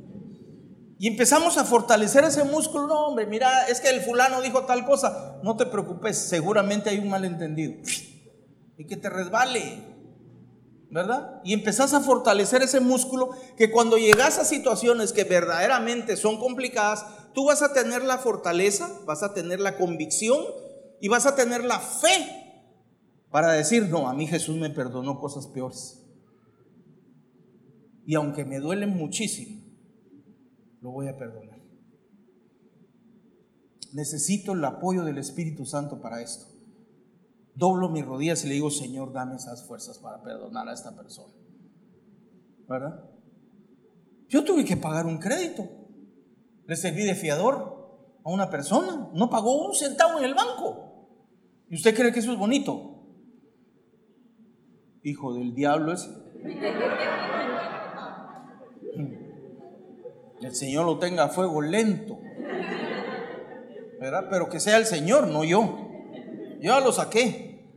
y 1.00 1.06
empezamos 1.06 1.56
a 1.56 1.64
fortalecer 1.64 2.24
ese 2.24 2.44
músculo. 2.44 2.86
No, 2.86 3.06
hombre, 3.06 3.24
mira, 3.24 3.66
es 3.68 3.80
que 3.80 3.88
el 3.88 4.02
fulano 4.02 4.42
dijo 4.42 4.66
tal 4.66 4.84
cosa. 4.84 5.40
No 5.42 5.56
te 5.56 5.64
preocupes, 5.64 6.18
seguramente 6.18 6.90
hay 6.90 6.98
un 6.98 7.08
malentendido. 7.08 7.72
Y 8.76 8.86
que 8.86 8.98
te 8.98 9.08
resbale, 9.08 9.89
¿verdad? 10.90 11.40
Y 11.44 11.52
empezás 11.52 11.94
a 11.94 12.00
fortalecer 12.00 12.62
ese 12.62 12.80
músculo 12.80 13.30
que 13.56 13.70
cuando 13.70 13.96
llegas 13.96 14.38
a 14.38 14.44
situaciones 14.44 15.12
que 15.12 15.24
verdaderamente 15.24 16.16
son 16.16 16.38
complicadas, 16.38 17.06
tú 17.32 17.46
vas 17.46 17.62
a 17.62 17.72
tener 17.72 18.02
la 18.02 18.18
fortaleza, 18.18 18.90
vas 19.06 19.22
a 19.22 19.32
tener 19.32 19.60
la 19.60 19.76
convicción 19.76 20.44
y 21.00 21.08
vas 21.08 21.26
a 21.26 21.36
tener 21.36 21.64
la 21.64 21.78
fe 21.78 22.40
para 23.30 23.52
decir, 23.52 23.88
no, 23.88 24.08
a 24.08 24.14
mí 24.14 24.26
Jesús 24.26 24.56
me 24.56 24.70
perdonó 24.70 25.20
cosas 25.20 25.46
peores. 25.46 26.02
Y 28.04 28.16
aunque 28.16 28.44
me 28.44 28.58
duelen 28.58 28.90
muchísimo, 28.90 29.62
lo 30.80 30.90
voy 30.90 31.06
a 31.06 31.16
perdonar. 31.16 31.60
Necesito 33.92 34.52
el 34.52 34.64
apoyo 34.64 35.04
del 35.04 35.18
Espíritu 35.18 35.64
Santo 35.64 36.00
para 36.00 36.20
esto. 36.20 36.46
Doblo 37.54 37.88
mis 37.88 38.04
rodillas 38.04 38.44
y 38.44 38.48
le 38.48 38.54
digo, 38.54 38.70
Señor, 38.70 39.12
dame 39.12 39.36
esas 39.36 39.66
fuerzas 39.66 39.98
para 39.98 40.22
perdonar 40.22 40.68
a 40.68 40.72
esta 40.72 40.94
persona. 40.94 41.34
¿Verdad? 42.68 43.04
Yo 44.28 44.44
tuve 44.44 44.64
que 44.64 44.76
pagar 44.76 45.06
un 45.06 45.18
crédito. 45.18 45.68
Le 46.66 46.76
serví 46.76 47.04
de 47.04 47.16
fiador 47.16 48.18
a 48.24 48.30
una 48.30 48.48
persona. 48.48 49.10
No 49.12 49.28
pagó 49.28 49.66
un 49.66 49.74
centavo 49.74 50.20
en 50.20 50.24
el 50.24 50.34
banco. 50.34 51.08
¿Y 51.68 51.74
usted 51.74 51.94
cree 51.94 52.12
que 52.12 52.20
eso 52.20 52.32
es 52.32 52.38
bonito? 52.38 53.02
Hijo 55.02 55.34
del 55.34 55.54
diablo 55.54 55.92
ese. 55.92 56.08
el 60.42 60.54
Señor 60.54 60.86
lo 60.86 60.98
tenga 60.98 61.24
a 61.24 61.28
fuego 61.28 61.60
lento. 61.60 62.18
¿Verdad? 64.00 64.28
Pero 64.30 64.48
que 64.48 64.60
sea 64.60 64.78
el 64.78 64.86
Señor, 64.86 65.26
no 65.26 65.44
yo. 65.44 65.89
Yo 66.60 66.80
lo 66.80 66.92
saqué. 66.92 67.68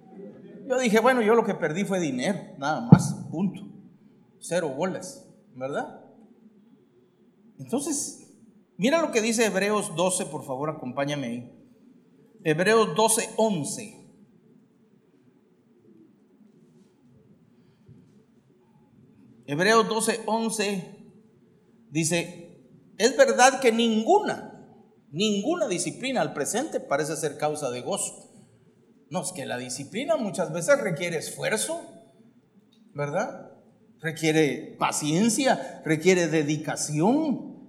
Yo 0.67 0.79
dije, 0.79 0.99
bueno, 0.99 1.21
yo 1.21 1.35
lo 1.35 1.45
que 1.45 1.55
perdí 1.55 1.83
fue 1.83 1.99
dinero, 1.99 2.39
nada 2.57 2.81
más, 2.81 3.13
punto. 3.29 3.61
Cero 4.39 4.69
bolas. 4.69 5.23
¿verdad? 5.55 6.01
Entonces, 7.59 8.27
mira 8.77 9.01
lo 9.01 9.11
que 9.11 9.21
dice 9.21 9.45
Hebreos 9.45 9.95
12, 9.95 10.25
por 10.27 10.45
favor, 10.45 10.69
acompáñame 10.69 11.27
ahí. 11.27 11.59
Hebreos 12.43 12.95
12, 12.95 13.29
11. 13.37 13.99
Hebreos 19.45 19.87
12, 19.87 20.21
11 20.25 21.13
dice, 21.89 22.59
es 22.97 23.17
verdad 23.17 23.59
que 23.59 23.71
ninguna, 23.71 24.65
ninguna 25.11 25.67
disciplina 25.67 26.21
al 26.21 26.33
presente 26.33 26.79
parece 26.79 27.15
ser 27.15 27.37
causa 27.37 27.69
de 27.69 27.81
gozo. 27.81 28.32
No, 29.13 29.21
es 29.21 29.32
que 29.32 29.45
la 29.45 29.60
disciplina 29.60 30.17
muchas 30.17 30.52
veces 30.52 30.82
requiere 30.82 31.17
esfuerzo, 31.17 31.80
¿verdad? 32.95 33.52
Requiere 33.99 34.76
paciencia, 34.80 35.84
requiere 35.86 36.30
dedicación. 36.30 37.60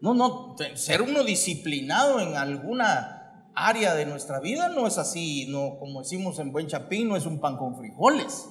No, 0.00 0.14
no, 0.14 0.56
ser 0.74 1.02
uno 1.02 1.24
disciplinado 1.24 2.20
en 2.20 2.36
alguna 2.36 3.50
área 3.54 3.94
de 3.94 4.06
nuestra 4.06 4.40
vida 4.40 4.70
no 4.70 4.86
es 4.86 4.96
así, 4.96 5.44
no, 5.50 5.76
como 5.78 6.00
decimos 6.00 6.38
en 6.38 6.52
buen 6.52 6.68
chapín, 6.68 7.08
no 7.08 7.18
es 7.18 7.26
un 7.26 7.38
pan 7.38 7.58
con 7.58 7.76
frijoles. 7.76 8.48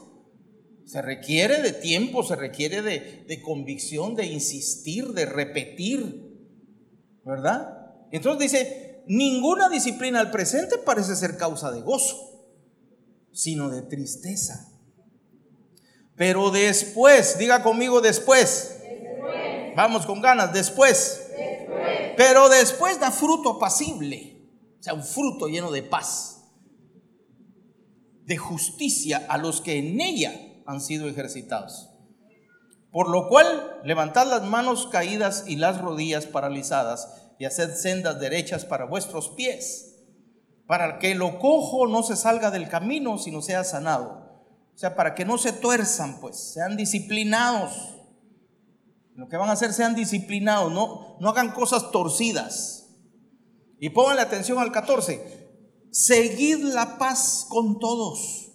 Se 0.86 1.02
requiere 1.02 1.64
de 1.64 1.72
tiempo, 1.72 2.22
se 2.22 2.36
requiere 2.36 2.84
de, 2.84 3.26
de 3.28 3.42
convicción, 3.42 4.14
de 4.14 4.28
insistir, 4.28 5.08
de 5.14 5.26
repetir, 5.26 6.24
¿verdad? 7.24 7.96
Entonces 8.12 8.52
dice, 8.52 8.85
ninguna 9.08 9.70
disciplina 9.70 10.20
al 10.20 10.32
presente 10.32 10.78
parece 10.78 11.16
ser 11.16 11.38
causa 11.38 11.72
de 11.72 11.82
gozo, 11.82 12.48
sino 13.32 13.70
de 13.70 13.82
tristeza. 13.82 14.72
Pero 16.16 16.52
después, 16.52 17.38
diga 17.38 17.62
conmigo 17.62 18.02
después. 18.02 18.78
Vamos 19.76 20.06
con 20.06 20.22
ganas, 20.22 20.54
después. 20.54 21.30
después. 21.30 22.14
Pero 22.16 22.48
después 22.50 23.00
da 23.00 23.12
fruto 23.12 23.58
apacible, 23.58 24.42
o 24.80 24.84
sea, 24.84 24.94
un 24.94 25.04
fruto 25.04 25.48
lleno 25.48 25.72
de 25.72 25.84
paz, 25.84 26.44
de 28.24 28.38
justicia 28.38 29.26
a 29.28 29.38
los 29.38 29.60
que 29.60 29.78
en 29.78 30.00
ella 30.00 30.34
han 30.66 30.80
sido 30.80 31.08
ejercitados. 31.10 31.90
Por 32.92 33.10
lo 33.10 33.28
cual, 33.28 33.82
levantad 33.84 34.26
las 34.28 34.44
manos 34.44 34.88
caídas 34.88 35.44
y 35.48 35.58
las 35.58 35.82
rodillas 35.82 36.26
paralizadas 36.28 37.25
y 37.40 37.46
haced 37.46 37.76
sendas 37.76 38.20
derechas 38.20 38.66
para 38.66 38.86
vuestros 38.86 39.30
pies, 39.30 39.96
para 40.68 41.00
que 41.00 41.16
lo 41.16 41.40
cojo 41.40 41.88
no 41.88 42.04
se 42.04 42.16
salga 42.16 42.52
del 42.52 42.70
camino, 42.70 43.18
sino 43.18 43.42
sea 43.42 43.64
sanado. 43.64 44.26
O 44.74 44.78
sea, 44.78 44.96
para 44.96 45.16
que 45.16 45.26
no 45.26 45.38
se 45.38 45.54
tuerzan, 45.54 46.20
pues, 46.20 46.38
sean 46.38 46.76
disciplinados. 46.76 47.96
Lo 49.16 49.30
que 49.30 49.38
van 49.38 49.50
a 49.50 49.54
hacer, 49.54 49.72
sean 49.72 49.96
disciplinados, 49.96 50.72
no, 50.74 51.18
no 51.22 51.30
hagan 51.30 51.54
cosas 51.54 51.92
torcidas. 51.92 52.90
Y 53.80 53.90
pónganle 53.90 54.22
atención 54.22 54.60
al 54.60 54.72
14. 54.72 55.46
Seguid 55.92 56.58
la 56.58 56.98
paz 56.98 57.46
con 57.48 57.80
todos. 57.80 58.52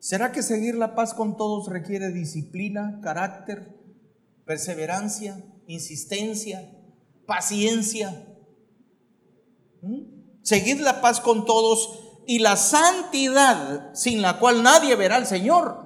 ¿Será 0.00 0.32
que 0.32 0.42
seguir 0.42 0.74
la 0.74 0.94
paz 0.94 1.14
con 1.14 1.36
todos 1.36 1.68
requiere 1.68 2.10
disciplina, 2.10 3.00
carácter, 3.02 3.78
perseverancia, 4.44 5.42
insistencia, 5.66 6.81
paciencia? 7.26 8.26
¿Mm? 9.82 10.42
Seguid 10.42 10.80
la 10.80 11.00
paz 11.00 11.20
con 11.20 11.44
todos 11.44 12.00
y 12.26 12.38
la 12.40 12.56
santidad 12.56 13.94
sin 13.94 14.22
la 14.22 14.38
cual 14.38 14.62
nadie 14.62 14.96
verá 14.96 15.16
al 15.16 15.26
Señor. 15.26 15.82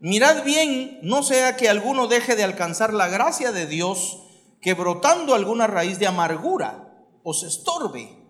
Mirad 0.00 0.44
bien, 0.44 0.98
no 1.02 1.22
sea 1.22 1.56
que 1.56 1.68
alguno 1.68 2.08
deje 2.08 2.36
de 2.36 2.44
alcanzar 2.44 2.92
la 2.92 3.08
gracia 3.08 3.52
de 3.52 3.66
Dios, 3.66 4.20
que 4.60 4.74
brotando 4.74 5.34
alguna 5.34 5.66
raíz 5.66 5.98
de 5.98 6.06
amargura 6.06 7.06
os 7.22 7.42
estorbe, 7.42 8.24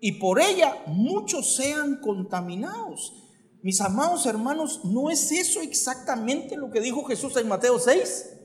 y 0.00 0.12
por 0.18 0.40
ella 0.40 0.82
muchos 0.86 1.54
sean 1.54 2.00
contaminados. 2.00 3.14
Mis 3.62 3.80
amados 3.80 4.26
hermanos, 4.26 4.80
¿no 4.84 5.10
es 5.10 5.30
eso 5.30 5.60
exactamente 5.60 6.56
lo 6.56 6.70
que 6.70 6.80
dijo 6.80 7.04
Jesús 7.04 7.36
en 7.36 7.46
Mateo 7.46 7.78
6? 7.78 8.41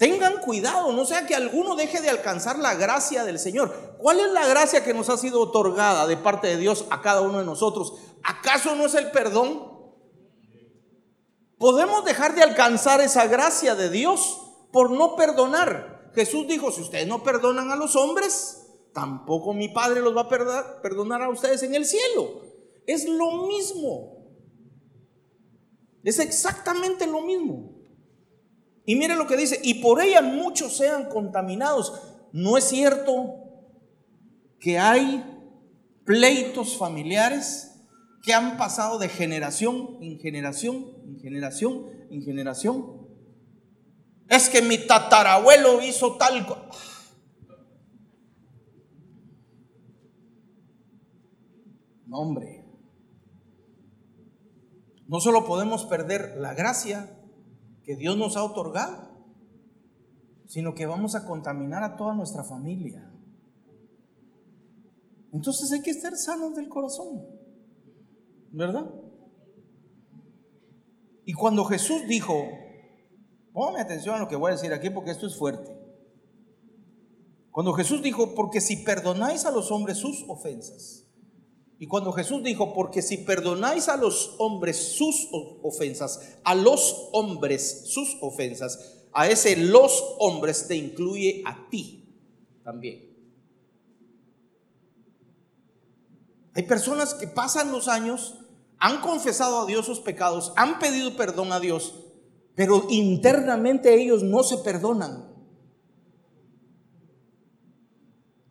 Tengan 0.00 0.38
cuidado, 0.38 0.92
no 0.92 1.04
sea 1.04 1.26
que 1.26 1.34
alguno 1.34 1.76
deje 1.76 2.00
de 2.00 2.08
alcanzar 2.08 2.58
la 2.58 2.72
gracia 2.72 3.22
del 3.22 3.38
Señor. 3.38 3.98
¿Cuál 3.98 4.18
es 4.18 4.32
la 4.32 4.46
gracia 4.46 4.82
que 4.82 4.94
nos 4.94 5.10
ha 5.10 5.18
sido 5.18 5.42
otorgada 5.42 6.06
de 6.06 6.16
parte 6.16 6.48
de 6.48 6.56
Dios 6.56 6.86
a 6.88 7.02
cada 7.02 7.20
uno 7.20 7.38
de 7.38 7.44
nosotros? 7.44 7.92
¿Acaso 8.22 8.74
no 8.74 8.86
es 8.86 8.94
el 8.94 9.10
perdón? 9.10 9.62
Podemos 11.58 12.02
dejar 12.06 12.34
de 12.34 12.42
alcanzar 12.42 13.02
esa 13.02 13.26
gracia 13.26 13.74
de 13.74 13.90
Dios 13.90 14.40
por 14.72 14.90
no 14.90 15.16
perdonar. 15.16 16.10
Jesús 16.14 16.48
dijo, 16.48 16.72
si 16.72 16.80
ustedes 16.80 17.06
no 17.06 17.22
perdonan 17.22 17.70
a 17.70 17.76
los 17.76 17.94
hombres, 17.94 18.68
tampoco 18.94 19.52
mi 19.52 19.68
Padre 19.68 20.00
los 20.00 20.16
va 20.16 20.22
a 20.22 20.80
perdonar 20.80 21.20
a 21.20 21.28
ustedes 21.28 21.62
en 21.62 21.74
el 21.74 21.84
cielo. 21.84 22.40
Es 22.86 23.06
lo 23.06 23.46
mismo. 23.46 24.16
Es 26.02 26.18
exactamente 26.20 27.06
lo 27.06 27.20
mismo. 27.20 27.69
Y 28.84 28.96
mire 28.96 29.16
lo 29.16 29.26
que 29.26 29.36
dice, 29.36 29.60
y 29.62 29.74
por 29.74 30.00
ella 30.00 30.22
muchos 30.22 30.76
sean 30.76 31.08
contaminados. 31.08 31.92
¿No 32.32 32.56
es 32.56 32.64
cierto 32.64 33.34
que 34.58 34.78
hay 34.78 35.24
pleitos 36.04 36.76
familiares 36.76 37.86
que 38.22 38.34
han 38.34 38.56
pasado 38.56 38.98
de 38.98 39.08
generación 39.08 39.98
en 40.00 40.18
generación, 40.18 40.86
en 41.04 41.20
generación, 41.20 41.86
en 42.10 42.22
generación? 42.22 43.08
Es 44.28 44.48
que 44.48 44.62
mi 44.62 44.78
tatarabuelo 44.78 45.82
hizo 45.82 46.16
tal 46.16 46.46
cosa. 46.46 46.70
No, 52.06 52.18
hombre. 52.18 52.64
No 55.06 55.20
solo 55.20 55.44
podemos 55.44 55.84
perder 55.84 56.36
la 56.38 56.54
gracia, 56.54 57.19
que 57.90 57.96
Dios 57.96 58.16
nos 58.16 58.36
ha 58.36 58.44
otorgado, 58.44 59.10
sino 60.46 60.76
que 60.76 60.86
vamos 60.86 61.16
a 61.16 61.26
contaminar 61.26 61.82
a 61.82 61.96
toda 61.96 62.14
nuestra 62.14 62.44
familia. 62.44 63.12
Entonces 65.32 65.72
hay 65.72 65.82
que 65.82 65.90
estar 65.90 66.14
sanos 66.14 66.54
del 66.54 66.68
corazón, 66.68 67.26
¿verdad? 68.52 68.88
Y 71.24 71.32
cuando 71.32 71.64
Jesús 71.64 72.02
dijo, 72.06 72.32
póngame 73.52 73.80
atención 73.80 74.14
a 74.14 74.18
lo 74.20 74.28
que 74.28 74.36
voy 74.36 74.50
a 74.50 74.54
decir 74.54 74.72
aquí 74.72 74.88
porque 74.90 75.10
esto 75.10 75.26
es 75.26 75.36
fuerte. 75.36 75.76
Cuando 77.50 77.72
Jesús 77.72 78.04
dijo, 78.04 78.36
porque 78.36 78.60
si 78.60 78.84
perdonáis 78.84 79.46
a 79.46 79.50
los 79.50 79.72
hombres 79.72 79.98
sus 79.98 80.24
ofensas, 80.28 81.09
y 81.80 81.86
cuando 81.86 82.12
Jesús 82.12 82.42
dijo, 82.42 82.74
porque 82.74 83.00
si 83.00 83.16
perdonáis 83.16 83.88
a 83.88 83.96
los 83.96 84.34
hombres 84.36 84.76
sus 84.76 85.28
ofensas, 85.62 86.36
a 86.44 86.54
los 86.54 87.08
hombres 87.12 87.84
sus 87.86 88.18
ofensas, 88.20 88.98
a 89.14 89.26
ese 89.28 89.56
los 89.56 90.04
hombres 90.18 90.68
te 90.68 90.76
incluye 90.76 91.42
a 91.46 91.70
ti 91.70 92.06
también. 92.62 93.10
Hay 96.52 96.64
personas 96.64 97.14
que 97.14 97.26
pasan 97.26 97.72
los 97.72 97.88
años, 97.88 98.34
han 98.76 99.00
confesado 99.00 99.62
a 99.62 99.66
Dios 99.66 99.86
sus 99.86 100.00
pecados, 100.00 100.52
han 100.56 100.80
pedido 100.80 101.16
perdón 101.16 101.50
a 101.50 101.60
Dios, 101.60 101.94
pero 102.54 102.88
internamente 102.90 103.94
ellos 103.94 104.22
no 104.22 104.42
se 104.42 104.58
perdonan. 104.58 105.34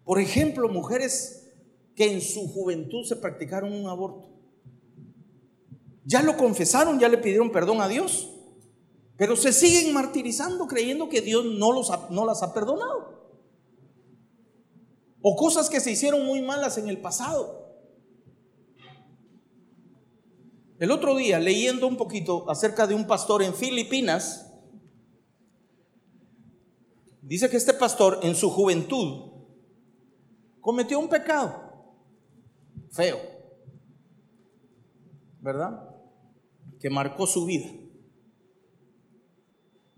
Por 0.04 0.20
ejemplo, 0.20 0.68
mujeres 0.68 1.39
que 2.00 2.14
en 2.14 2.22
su 2.22 2.48
juventud 2.48 3.04
se 3.04 3.18
practicaron 3.18 3.74
un 3.74 3.86
aborto. 3.90 4.30
Ya 6.06 6.22
lo 6.22 6.38
confesaron, 6.38 6.98
ya 6.98 7.10
le 7.10 7.18
pidieron 7.18 7.52
perdón 7.52 7.82
a 7.82 7.90
Dios, 7.90 8.32
pero 9.18 9.36
se 9.36 9.52
siguen 9.52 9.94
martirizando 9.94 10.66
creyendo 10.66 11.10
que 11.10 11.20
Dios 11.20 11.44
no, 11.44 11.74
los 11.74 11.92
no 12.10 12.26
las 12.26 12.42
ha 12.42 12.54
perdonado. 12.54 13.36
O 15.22 15.36
cosas 15.36 15.70
que 15.70 15.82
se 15.82 15.92
hicieron 15.92 16.26
muy 16.26 16.42
malas 16.42 16.78
en 16.78 16.88
el 16.88 17.02
pasado. 17.02 17.68
El 20.80 20.92
otro 20.92 21.18
día, 21.18 21.38
leyendo 21.38 21.86
un 21.86 21.98
poquito 21.98 22.50
acerca 22.50 22.88
de 22.88 22.96
un 22.96 23.08
pastor 23.08 23.44
en 23.44 23.54
Filipinas, 23.54 24.54
dice 27.22 27.50
que 27.50 27.58
este 27.58 27.74
pastor 27.74 28.22
en 28.24 28.36
su 28.36 28.50
juventud 28.50 29.34
cometió 30.62 30.98
un 30.98 31.10
pecado 31.10 31.68
feo, 32.92 33.20
¿verdad? 35.42 35.96
Que 36.80 36.90
marcó 36.90 37.28
su 37.28 37.46
vida. 37.46 37.70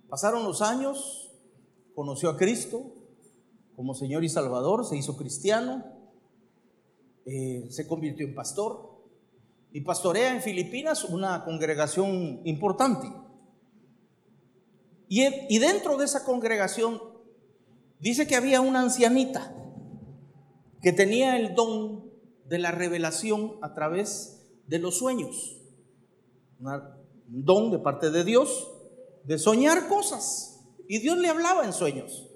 Pasaron 0.09 0.43
los 0.43 0.61
años, 0.61 1.31
conoció 1.95 2.29
a 2.29 2.37
Cristo 2.37 2.95
como 3.75 3.93
Señor 3.93 4.23
y 4.23 4.29
Salvador, 4.29 4.85
se 4.85 4.97
hizo 4.97 5.15
cristiano, 5.17 5.83
eh, 7.25 7.67
se 7.69 7.87
convirtió 7.87 8.27
en 8.27 8.35
pastor 8.35 9.01
y 9.71 9.81
pastorea 9.81 10.35
en 10.35 10.41
Filipinas 10.41 11.05
una 11.05 11.43
congregación 11.45 12.41
importante, 12.45 13.07
Y, 15.07 15.25
y 15.49 15.59
dentro 15.59 15.97
de 15.97 16.05
esa 16.05 16.23
congregación 16.23 17.01
dice 17.99 18.27
que 18.27 18.35
había 18.35 18.61
una 18.61 18.81
ancianita 18.81 19.53
que 20.81 20.91
tenía 20.93 21.37
el 21.37 21.53
don 21.53 22.00
de 22.51 22.59
la 22.59 22.71
revelación 22.71 23.53
a 23.61 23.73
través 23.73 24.45
de 24.67 24.77
los 24.77 24.97
sueños. 24.97 25.57
Un 26.59 27.45
don 27.45 27.71
de 27.71 27.79
parte 27.79 28.11
de 28.11 28.25
Dios 28.25 28.69
de 29.23 29.39
soñar 29.39 29.87
cosas. 29.87 30.61
Y 30.85 30.99
Dios 30.99 31.17
le 31.17 31.29
hablaba 31.29 31.63
en 31.63 31.71
sueños. 31.71 32.29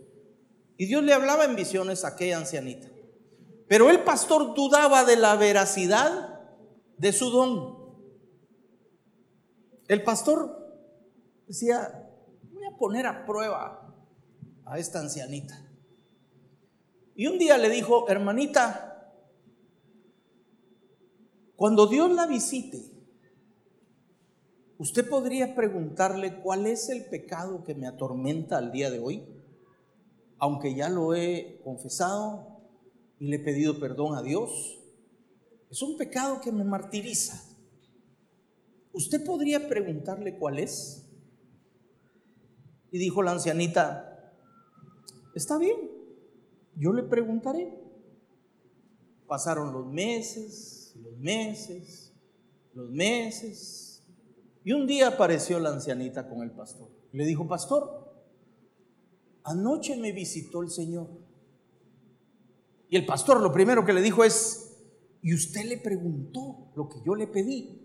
Y 0.78 0.86
Dios 0.86 1.04
le 1.04 1.12
hablaba 1.12 1.44
en 1.44 1.58
visiones 1.58 2.06
a 2.06 2.10
aquella 2.10 2.38
ancianita. 2.38 2.88
Pero 3.68 3.90
el 3.90 4.06
pastor 4.06 4.56
dudaba 4.56 5.04
de 5.04 5.18
la 5.18 5.36
veracidad 5.36 6.40
de 6.98 7.12
su 7.12 7.30
don. 7.30 7.76
El 9.90 10.02
pastor 10.02 10.66
decía, 11.46 12.10
voy 12.54 12.64
a 12.64 12.78
poner 12.78 13.06
a 13.06 13.26
prueba 13.26 13.94
a 14.64 14.80
esta 14.80 15.02
ancianita. 15.02 15.62
Y 17.16 17.28
un 17.28 17.38
día 17.38 17.58
le 17.58 17.68
dijo, 17.68 18.08
hermanita, 18.08 18.95
cuando 21.56 21.88
Dios 21.88 22.12
la 22.12 22.28
visite, 22.28 22.82
usted 24.78 25.08
podría 25.08 25.56
preguntarle 25.56 26.42
cuál 26.42 26.68
es 26.68 26.90
el 26.90 27.06
pecado 27.06 27.64
que 27.64 27.76
me 27.76 27.88
atormenta 27.88 28.58
al 28.58 28.72
día 28.72 28.92
de 28.92 29.00
hoy, 29.00 29.26
aunque 30.38 30.76
ya 30.76 30.90
lo 30.90 31.16
he 31.16 31.62
confesado 31.64 32.60
y 33.20 33.28
le 33.28 33.38
he 33.38 33.40
pedido 33.40 33.80
perdón 33.80 34.16
a 34.16 34.22
Dios. 34.22 34.82
Es 35.72 35.82
un 35.82 35.98
pecado 35.98 36.42
que 36.42 36.52
me 36.52 36.64
martiriza. 36.64 37.42
¿Usted 38.92 39.26
podría 39.26 39.68
preguntarle 39.68 40.38
cuál 40.38 40.60
es? 40.60 41.10
Y 42.92 42.98
dijo 42.98 43.24
la 43.24 43.32
ancianita, 43.32 44.34
está 45.34 45.58
bien, 45.58 45.76
yo 46.76 46.94
le 46.94 47.04
preguntaré. 47.04 47.82
Pasaron 49.28 49.74
los 49.74 49.88
meses, 49.88 50.85
los 50.96 51.18
meses, 51.18 52.14
los 52.74 52.90
meses. 52.90 54.04
Y 54.64 54.74
un 54.74 54.88
día 54.88 55.10
apareció 55.10 55.60
la 55.60 55.70
ancianita 55.70 56.28
con 56.28 56.42
el 56.42 56.52
pastor. 56.52 56.90
Le 57.12 57.26
dijo, 57.26 57.48
pastor, 57.48 58.14
anoche 59.44 59.96
me 59.98 60.12
visitó 60.12 60.62
el 60.62 60.70
Señor. 60.70 61.10
Y 62.90 62.98
el 62.98 63.06
pastor 63.06 63.42
lo 63.42 63.52
primero 63.52 63.86
que 63.86 63.94
le 63.94 64.02
dijo 64.02 64.24
es, 64.24 64.66
y 65.22 65.34
usted 65.34 65.66
le 65.66 65.78
preguntó 65.78 66.72
lo 66.76 66.88
que 66.88 67.02
yo 67.06 67.16
le 67.16 67.28
pedí. 67.28 67.82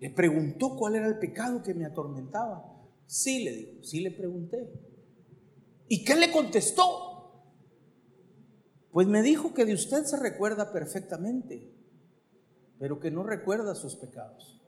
Le 0.00 0.10
preguntó 0.10 0.76
cuál 0.76 0.96
era 0.96 1.06
el 1.06 1.18
pecado 1.18 1.62
que 1.62 1.74
me 1.74 1.84
atormentaba. 1.84 2.74
Sí, 3.06 3.44
le 3.44 3.52
dijo, 3.52 3.82
sí 3.82 4.00
le 4.00 4.10
pregunté. 4.10 4.72
¿Y 5.88 6.04
qué 6.04 6.16
le 6.16 6.32
contestó? 6.32 7.14
Pues 8.90 9.08
me 9.08 9.22
dijo 9.22 9.52
que 9.52 9.64
de 9.64 9.74
usted 9.74 10.04
se 10.04 10.18
recuerda 10.18 10.72
perfectamente, 10.72 11.73
pero 12.84 13.00
que 13.00 13.10
no 13.10 13.22
recuerda 13.22 13.74
sus 13.74 13.96
pecados. 13.96 14.60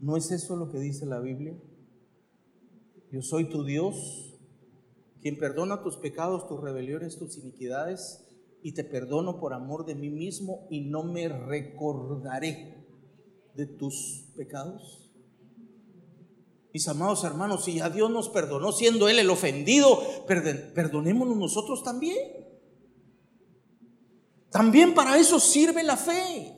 ¿No 0.00 0.16
es 0.16 0.30
eso 0.30 0.56
lo 0.56 0.70
que 0.70 0.78
dice 0.78 1.04
la 1.04 1.20
Biblia? 1.20 1.54
Yo 3.10 3.20
soy 3.20 3.50
tu 3.50 3.62
Dios, 3.62 4.40
quien 5.20 5.38
perdona 5.38 5.82
tus 5.82 5.98
pecados, 5.98 6.48
tus 6.48 6.62
rebeliones, 6.62 7.18
tus 7.18 7.36
iniquidades, 7.36 8.26
y 8.62 8.72
te 8.72 8.84
perdono 8.84 9.38
por 9.38 9.52
amor 9.52 9.84
de 9.84 9.94
mí 9.94 10.08
mismo 10.08 10.66
y 10.70 10.88
no 10.88 11.04
me 11.04 11.28
recordaré 11.28 12.86
de 13.54 13.66
tus 13.66 14.32
pecados. 14.34 15.01
Mis 16.72 16.88
amados 16.88 17.22
hermanos, 17.24 17.64
si 17.64 17.80
a 17.80 17.90
Dios 17.90 18.10
nos 18.10 18.30
perdonó 18.30 18.72
siendo 18.72 19.08
Él 19.08 19.18
el 19.18 19.28
ofendido, 19.28 20.02
perdonémonos 20.26 21.36
nosotros 21.36 21.82
también. 21.82 22.18
También 24.50 24.94
para 24.94 25.18
eso 25.18 25.38
sirve 25.38 25.82
la 25.82 25.96
fe. 25.96 26.56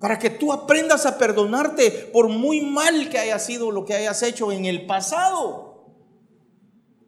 Para 0.00 0.18
que 0.18 0.30
tú 0.30 0.52
aprendas 0.52 1.06
a 1.06 1.16
perdonarte 1.16 1.90
por 2.12 2.28
muy 2.28 2.60
mal 2.60 3.08
que 3.08 3.18
haya 3.18 3.38
sido 3.38 3.70
lo 3.70 3.84
que 3.84 3.94
hayas 3.94 4.22
hecho 4.22 4.50
en 4.50 4.64
el 4.64 4.86
pasado. 4.86 5.68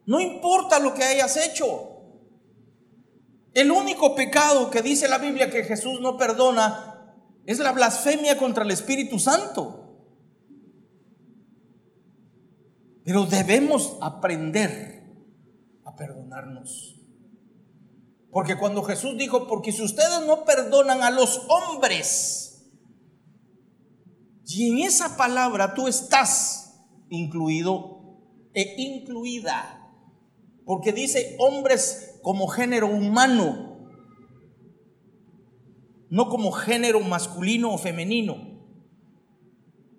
No 0.05 0.19
importa 0.19 0.79
lo 0.79 0.93
que 0.93 1.03
hayas 1.03 1.35
hecho. 1.37 1.89
El 3.53 3.69
único 3.71 4.15
pecado 4.15 4.69
que 4.69 4.81
dice 4.81 5.09
la 5.09 5.17
Biblia 5.17 5.49
que 5.49 5.63
Jesús 5.65 5.99
no 5.99 6.17
perdona 6.17 7.15
es 7.45 7.59
la 7.59 7.73
blasfemia 7.73 8.37
contra 8.37 8.63
el 8.63 8.71
Espíritu 8.71 9.19
Santo. 9.19 9.80
Pero 13.03 13.25
debemos 13.25 13.97
aprender 14.01 15.03
a 15.85 15.95
perdonarnos. 15.95 16.97
Porque 18.31 18.57
cuando 18.57 18.83
Jesús 18.83 19.17
dijo, 19.17 19.47
porque 19.47 19.71
si 19.71 19.83
ustedes 19.83 20.25
no 20.25 20.45
perdonan 20.45 21.01
a 21.01 21.11
los 21.11 21.47
hombres, 21.49 22.71
y 24.45 24.69
en 24.69 24.79
esa 24.79 25.17
palabra 25.17 25.73
tú 25.73 25.87
estás 25.87 26.85
incluido 27.09 28.19
e 28.53 28.75
incluida, 28.77 29.93
porque 30.65 30.93
dice 30.93 31.35
hombres 31.39 32.19
como 32.21 32.47
género 32.47 32.87
humano, 32.87 33.89
no 36.09 36.29
como 36.29 36.51
género 36.51 36.99
masculino 36.99 37.73
o 37.73 37.77
femenino. 37.77 38.35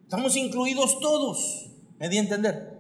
Estamos 0.03 0.37
incluidos 0.37 1.01
todos, 1.01 1.71
me 1.99 2.09
di 2.09 2.19
a 2.19 2.21
entender. 2.21 2.72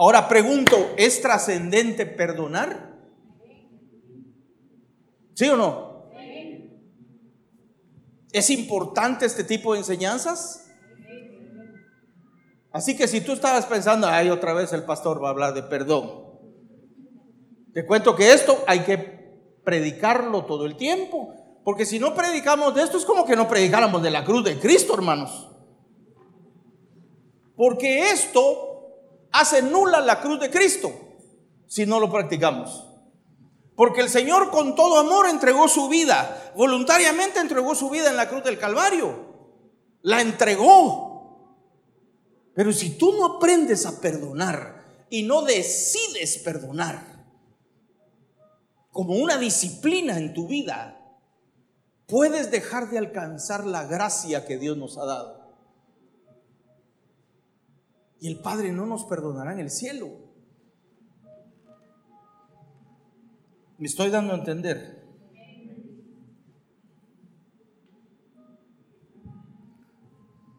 Ahora 0.00 0.28
pregunto, 0.28 0.94
¿es 0.96 1.20
trascendente 1.20 2.06
perdonar? 2.06 2.96
¿Sí 5.34 5.46
o 5.46 5.58
no? 5.58 6.08
¿Es 8.32 8.48
importante 8.48 9.26
este 9.26 9.44
tipo 9.44 9.74
de 9.74 9.80
enseñanzas? 9.80 10.72
Así 12.72 12.96
que 12.96 13.06
si 13.08 13.20
tú 13.20 13.32
estabas 13.32 13.66
pensando, 13.66 14.06
ay, 14.06 14.30
otra 14.30 14.54
vez 14.54 14.72
el 14.72 14.84
pastor 14.84 15.22
va 15.22 15.28
a 15.28 15.32
hablar 15.32 15.52
de 15.52 15.64
perdón. 15.64 16.30
Te 17.74 17.84
cuento 17.84 18.16
que 18.16 18.32
esto 18.32 18.64
hay 18.66 18.80
que 18.84 18.96
predicarlo 19.64 20.46
todo 20.46 20.64
el 20.64 20.78
tiempo. 20.78 21.34
Porque 21.62 21.84
si 21.84 21.98
no 21.98 22.14
predicamos 22.14 22.74
de 22.74 22.84
esto 22.84 22.96
es 22.96 23.04
como 23.04 23.26
que 23.26 23.36
no 23.36 23.46
predicáramos 23.48 24.02
de 24.02 24.10
la 24.10 24.24
cruz 24.24 24.44
de 24.44 24.58
Cristo, 24.58 24.94
hermanos. 24.94 25.50
Porque 27.54 28.12
esto 28.12 28.69
hace 29.32 29.62
nula 29.62 30.00
la 30.00 30.20
cruz 30.20 30.40
de 30.40 30.50
Cristo 30.50 30.92
si 31.66 31.86
no 31.86 32.00
lo 32.00 32.10
practicamos. 32.10 32.86
Porque 33.76 34.00
el 34.00 34.10
Señor 34.10 34.50
con 34.50 34.74
todo 34.74 34.98
amor 34.98 35.28
entregó 35.28 35.68
su 35.68 35.88
vida, 35.88 36.52
voluntariamente 36.56 37.40
entregó 37.40 37.74
su 37.74 37.88
vida 37.88 38.10
en 38.10 38.16
la 38.16 38.28
cruz 38.28 38.44
del 38.44 38.58
Calvario. 38.58 39.30
La 40.02 40.20
entregó. 40.20 41.56
Pero 42.54 42.72
si 42.72 42.98
tú 42.98 43.12
no 43.12 43.36
aprendes 43.36 43.86
a 43.86 44.00
perdonar 44.00 45.06
y 45.08 45.22
no 45.22 45.42
decides 45.42 46.38
perdonar 46.38 47.24
como 48.90 49.14
una 49.14 49.38
disciplina 49.38 50.18
en 50.18 50.34
tu 50.34 50.46
vida, 50.46 51.00
puedes 52.06 52.50
dejar 52.50 52.90
de 52.90 52.98
alcanzar 52.98 53.64
la 53.64 53.84
gracia 53.84 54.44
que 54.44 54.58
Dios 54.58 54.76
nos 54.76 54.98
ha 54.98 55.06
dado 55.06 55.39
y 58.20 58.28
el 58.28 58.40
Padre 58.40 58.70
no 58.70 58.84
nos 58.84 59.04
perdonará 59.04 59.52
en 59.52 59.60
el 59.60 59.70
cielo. 59.70 60.08
Me 63.78 63.86
estoy 63.86 64.10
dando 64.10 64.34
a 64.34 64.36
entender. 64.36 65.00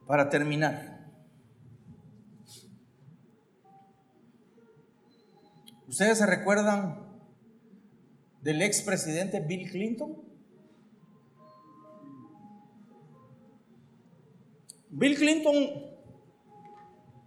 Para 0.08 0.28
terminar, 0.30 1.08
¿ustedes 5.88 6.18
se 6.18 6.26
recuerdan 6.26 7.00
del 8.42 8.62
expresidente 8.64 9.40
Bill 9.40 9.70
Clinton? 9.70 10.18
Bill 14.90 15.16
Clinton 15.16 15.91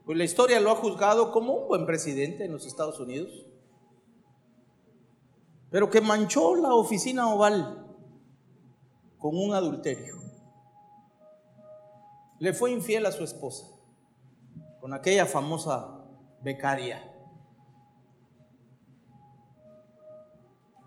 pues 0.05 0.19
la 0.19 0.25
historia 0.25 0.61
lo 0.61 0.71
ha 0.71 0.77
juzgado 0.77 1.33
como 1.33 1.55
un 1.55 1.69
buen 1.69 1.87
presidente 1.87 2.45
en 2.45 2.53
los 2.53 2.67
Estados 2.67 3.01
Unidos, 3.01 3.47
pero 5.71 5.91
que 5.91 6.01
manchó 6.01 6.55
la 6.55 6.75
oficina 6.75 7.33
oval 7.33 7.87
con 9.19 9.37
un 9.37 9.55
adulterio. 9.55 10.17
Le 12.39 12.53
fue 12.53 12.71
infiel 12.71 13.07
a 13.07 13.13
su 13.13 13.25
esposa 13.25 13.67
con 14.81 14.93
aquella 14.93 15.25
famosa 15.25 16.05
becaria. 16.43 17.11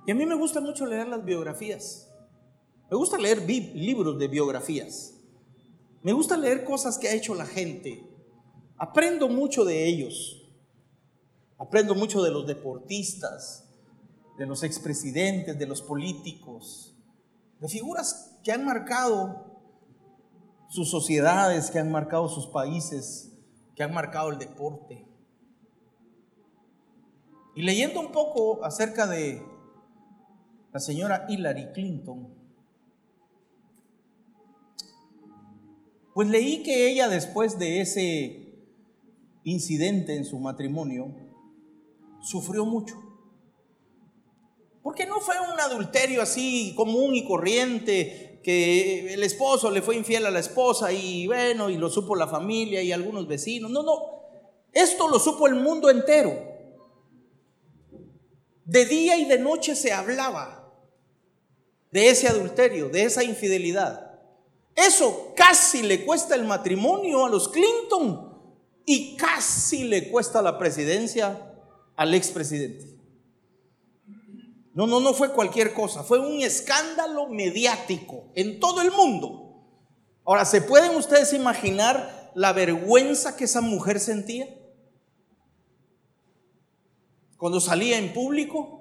Y 0.05 0.11
a 0.11 0.15
mí 0.15 0.25
me 0.25 0.35
gusta 0.35 0.61
mucho 0.61 0.85
leer 0.85 1.07
las 1.07 1.25
biografías 1.25 2.07
Me 2.89 2.95
gusta 2.95 3.17
leer 3.17 3.41
libros 3.41 4.17
de 4.17 4.27
biografías. 4.27 5.15
Me 6.03 6.13
gusta 6.13 6.37
leer 6.37 6.63
cosas 6.63 6.97
que 6.97 7.09
ha 7.09 7.13
hecho 7.13 7.35
la 7.35 7.45
gente. 7.45 8.16
Aprendo 8.77 9.27
mucho 9.27 9.65
de 9.65 9.87
ellos. 9.87 10.43
Aprendo 11.57 11.95
mucho 11.95 12.21
de 12.21 12.31
los 12.31 12.45
deportistas, 12.45 13.67
de 14.37 14.45
los 14.45 14.63
expresidentes, 14.63 15.57
de 15.57 15.65
los 15.65 15.81
políticos, 15.81 16.95
de 17.59 17.67
figuras 17.67 18.37
que 18.43 18.51
han 18.51 18.63
marcado 18.63 19.59
sus 20.69 20.91
sociedades, 20.91 21.71
que 21.71 21.79
han 21.79 21.91
marcado 21.91 22.29
sus 22.29 22.45
países, 22.45 23.33
que 23.75 23.83
han 23.83 23.93
marcado 23.93 24.29
el 24.29 24.37
deporte. 24.37 25.07
Y 27.55 27.63
leyendo 27.63 27.99
un 27.99 28.11
poco 28.11 28.63
acerca 28.63 29.07
de 29.07 29.41
la 30.71 30.79
señora 30.79 31.25
Hillary 31.27 31.71
Clinton, 31.71 32.35
pues 36.13 36.27
leí 36.27 36.61
que 36.61 36.91
ella 36.91 37.07
después 37.07 37.57
de 37.57 37.81
ese 37.81 38.46
incidente 39.47 40.13
en 40.13 40.25
su 40.25 40.39
matrimonio, 40.39 41.15
sufrió 42.21 42.65
mucho. 42.65 42.95
Porque 44.83 45.05
no 45.05 45.21
fue 45.21 45.35
un 45.39 45.59
adulterio 45.59 46.21
así 46.21 46.73
común 46.75 47.15
y 47.15 47.25
corriente, 47.25 48.41
que 48.43 49.13
el 49.13 49.23
esposo 49.23 49.71
le 49.71 49.81
fue 49.81 49.95
infiel 49.95 50.25
a 50.25 50.31
la 50.31 50.39
esposa 50.39 50.91
y 50.91 51.27
bueno, 51.27 51.69
y 51.69 51.77
lo 51.77 51.89
supo 51.89 52.15
la 52.15 52.27
familia 52.27 52.81
y 52.81 52.91
algunos 52.91 53.27
vecinos. 53.27 53.71
No, 53.71 53.83
no, 53.83 54.21
esto 54.73 55.07
lo 55.07 55.17
supo 55.17 55.47
el 55.47 55.55
mundo 55.55 55.89
entero. 55.89 56.33
De 58.65 58.85
día 58.85 59.17
y 59.17 59.25
de 59.25 59.39
noche 59.39 59.75
se 59.75 59.93
hablaba 59.93 60.73
de 61.91 62.09
ese 62.09 62.27
adulterio, 62.27 62.89
de 62.89 63.03
esa 63.03 63.23
infidelidad. 63.23 64.19
Eso 64.75 65.33
casi 65.35 65.83
le 65.83 66.05
cuesta 66.05 66.35
el 66.35 66.43
matrimonio 66.43 67.25
a 67.25 67.29
los 67.29 67.47
Clinton 67.47 68.26
y 68.89 69.17
casi 69.17 69.83
le 69.83 70.09
cuesta 70.09 70.41
la 70.41 70.57
presidencia 70.57 71.53
al 71.97 72.13
expresidente. 72.13 72.97
No, 74.73 74.87
no, 74.87 74.99
no 75.01 75.13
fue 75.13 75.33
cualquier 75.33 75.73
cosa, 75.73 76.03
fue 76.03 76.19
un 76.19 76.41
escándalo 76.41 77.27
mediático 77.27 78.31
en 78.33 78.59
todo 78.59 78.81
el 78.81 78.91
mundo. 78.91 79.61
Ahora, 80.23 80.45
¿se 80.45 80.61
pueden 80.61 80.95
ustedes 80.95 81.33
imaginar 81.33 82.31
la 82.33 82.53
vergüenza 82.53 83.35
que 83.35 83.43
esa 83.43 83.61
mujer 83.61 83.99
sentía? 83.99 84.47
cuando 87.37 87.59
salía 87.59 87.97
en 87.97 88.13
público? 88.13 88.73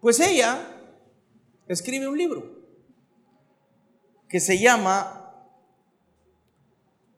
Pues 0.00 0.20
ella 0.20 0.58
escribe 1.66 2.06
un 2.06 2.16
libro 2.16 2.56
que 4.28 4.38
se 4.40 4.58
llama 4.58 5.15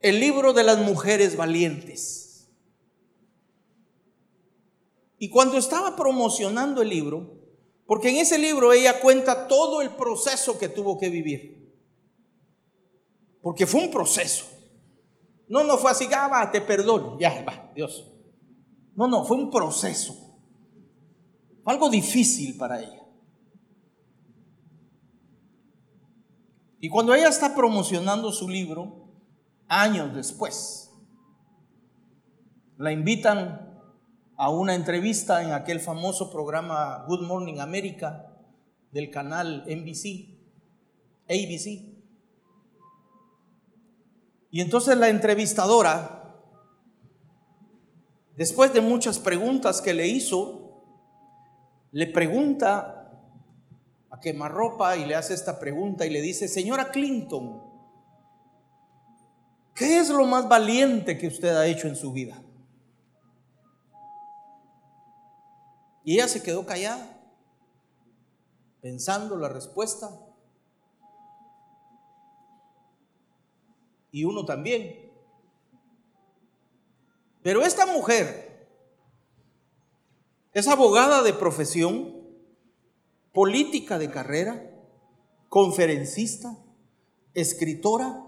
El 0.00 0.20
libro 0.20 0.52
de 0.52 0.64
las 0.64 0.78
mujeres 0.78 1.36
valientes. 1.36 2.48
Y 5.18 5.30
cuando 5.30 5.58
estaba 5.58 5.96
promocionando 5.96 6.82
el 6.82 6.88
libro, 6.88 7.38
porque 7.86 8.10
en 8.10 8.16
ese 8.16 8.38
libro 8.38 8.72
ella 8.72 9.00
cuenta 9.00 9.48
todo 9.48 9.82
el 9.82 9.90
proceso 9.90 10.58
que 10.58 10.68
tuvo 10.68 10.98
que 10.98 11.10
vivir, 11.10 11.74
porque 13.42 13.66
fue 13.66 13.82
un 13.82 13.90
proceso. 13.90 14.46
No, 15.48 15.64
no 15.64 15.78
fue 15.78 15.90
así, 15.90 16.06
ah, 16.14 16.28
va, 16.28 16.50
te 16.50 16.60
perdono, 16.60 17.18
ya, 17.18 17.42
va, 17.42 17.72
Dios. 17.74 18.12
No, 18.94 19.08
no, 19.08 19.24
fue 19.24 19.36
un 19.36 19.50
proceso. 19.50 20.14
algo 21.64 21.88
difícil 21.88 22.56
para 22.56 22.80
ella. 22.80 23.02
Y 26.80 26.88
cuando 26.88 27.14
ella 27.14 27.28
está 27.28 27.54
promocionando 27.54 28.30
su 28.30 28.48
libro, 28.48 29.07
años 29.68 30.14
después, 30.14 30.90
la 32.78 32.92
invitan 32.92 33.68
a 34.36 34.50
una 34.50 34.74
entrevista 34.74 35.42
en 35.42 35.52
aquel 35.52 35.80
famoso 35.80 36.30
programa 36.30 37.04
Good 37.08 37.26
Morning 37.26 37.58
America 37.58 38.32
del 38.92 39.10
canal 39.10 39.64
NBC, 39.66 40.38
ABC. 41.28 41.98
Y 44.50 44.60
entonces 44.60 44.96
la 44.96 45.08
entrevistadora, 45.08 46.40
después 48.36 48.72
de 48.72 48.80
muchas 48.80 49.18
preguntas 49.18 49.80
que 49.80 49.92
le 49.92 50.06
hizo, 50.06 50.84
le 51.90 52.06
pregunta 52.06 53.10
a 54.10 54.20
quemarropa 54.20 54.96
y 54.96 55.04
le 55.04 55.16
hace 55.16 55.34
esta 55.34 55.58
pregunta 55.58 56.06
y 56.06 56.10
le 56.10 56.22
dice, 56.22 56.48
señora 56.48 56.90
Clinton, 56.90 57.67
¿qué 59.78 59.98
es 59.98 60.08
lo 60.08 60.26
más 60.26 60.48
valiente 60.48 61.16
que 61.16 61.28
usted 61.28 61.56
ha 61.56 61.66
hecho 61.66 61.88
en 61.88 61.96
su 61.96 62.12
vida? 62.12 62.42
Y 66.04 66.14
ella 66.14 66.28
se 66.28 66.42
quedó 66.42 66.66
callada, 66.66 67.20
pensando 68.80 69.36
la 69.36 69.48
respuesta. 69.48 70.10
y 74.10 74.24
uno 74.24 74.44
también. 74.44 75.10
Pero 77.42 77.62
esta 77.62 77.86
mujer 77.86 78.68
es 80.52 80.66
abogada 80.68 81.22
de 81.22 81.32
profesión, 81.32 82.16
política 83.32 83.98
de 83.98 84.10
carrera, 84.10 84.70
conferencista, 85.48 86.56
escritora, 87.34 88.24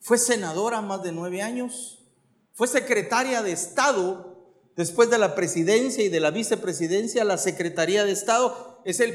fue 0.00 0.18
senadora 0.18 0.80
más 0.80 1.02
de 1.02 1.12
nueve 1.12 1.42
años, 1.42 1.98
fue 2.52 2.66
secretaria 2.66 3.42
de 3.42 3.52
Estado 3.52 4.28
después 4.76 5.10
de 5.10 5.18
la 5.18 5.34
presidencia 5.34 6.04
y 6.04 6.08
de 6.08 6.20
la 6.20 6.30
vicepresidencia, 6.30 7.24
la 7.24 7.36
Secretaría 7.36 8.04
de 8.04 8.12
Estado 8.12 8.80
es 8.84 9.00
el 9.00 9.12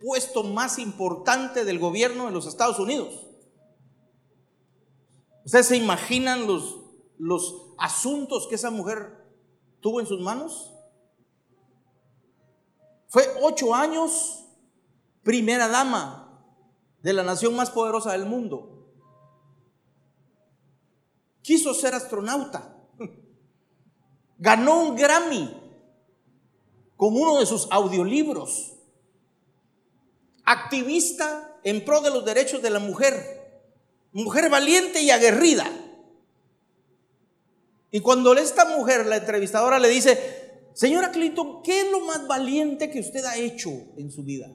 puesto 0.00 0.42
más 0.42 0.78
importante 0.78 1.64
del 1.64 1.78
gobierno 1.78 2.26
de 2.26 2.32
los 2.32 2.46
Estados 2.46 2.78
Unidos. 2.78 3.28
¿Ustedes 5.44 5.66
se 5.66 5.76
imaginan 5.76 6.46
los, 6.46 6.80
los 7.16 7.74
asuntos 7.78 8.48
que 8.48 8.56
esa 8.56 8.70
mujer 8.70 9.24
tuvo 9.80 10.00
en 10.00 10.06
sus 10.06 10.20
manos? 10.20 10.72
Fue 13.08 13.24
ocho 13.40 13.72
años 13.72 14.46
primera 15.22 15.68
dama 15.68 16.44
de 17.02 17.12
la 17.12 17.22
nación 17.22 17.54
más 17.54 17.70
poderosa 17.70 18.12
del 18.12 18.26
mundo. 18.26 18.73
Quiso 21.44 21.72
ser 21.74 21.94
astronauta. 21.94 22.76
Ganó 24.38 24.82
un 24.82 24.96
Grammy 24.96 25.54
con 26.96 27.14
uno 27.14 27.38
de 27.38 27.46
sus 27.46 27.68
audiolibros. 27.70 28.72
Activista 30.44 31.60
en 31.62 31.84
pro 31.84 32.00
de 32.00 32.10
los 32.10 32.24
derechos 32.24 32.60
de 32.60 32.70
la 32.70 32.80
mujer 32.80 33.44
mujer 34.14 34.48
valiente 34.48 35.02
y 35.02 35.10
aguerrida. 35.10 35.70
Y 37.90 38.00
cuando 38.00 38.32
esta 38.34 38.64
mujer, 38.64 39.06
la 39.06 39.16
entrevistadora, 39.16 39.78
le 39.78 39.88
dice, 39.88 40.70
señora 40.72 41.10
Clinton, 41.10 41.62
¿qué 41.62 41.82
es 41.82 41.90
lo 41.90 42.00
más 42.00 42.26
valiente 42.26 42.90
que 42.90 43.00
usted 43.00 43.24
ha 43.24 43.36
hecho 43.36 43.70
en 43.96 44.10
su 44.10 44.24
vida? 44.24 44.50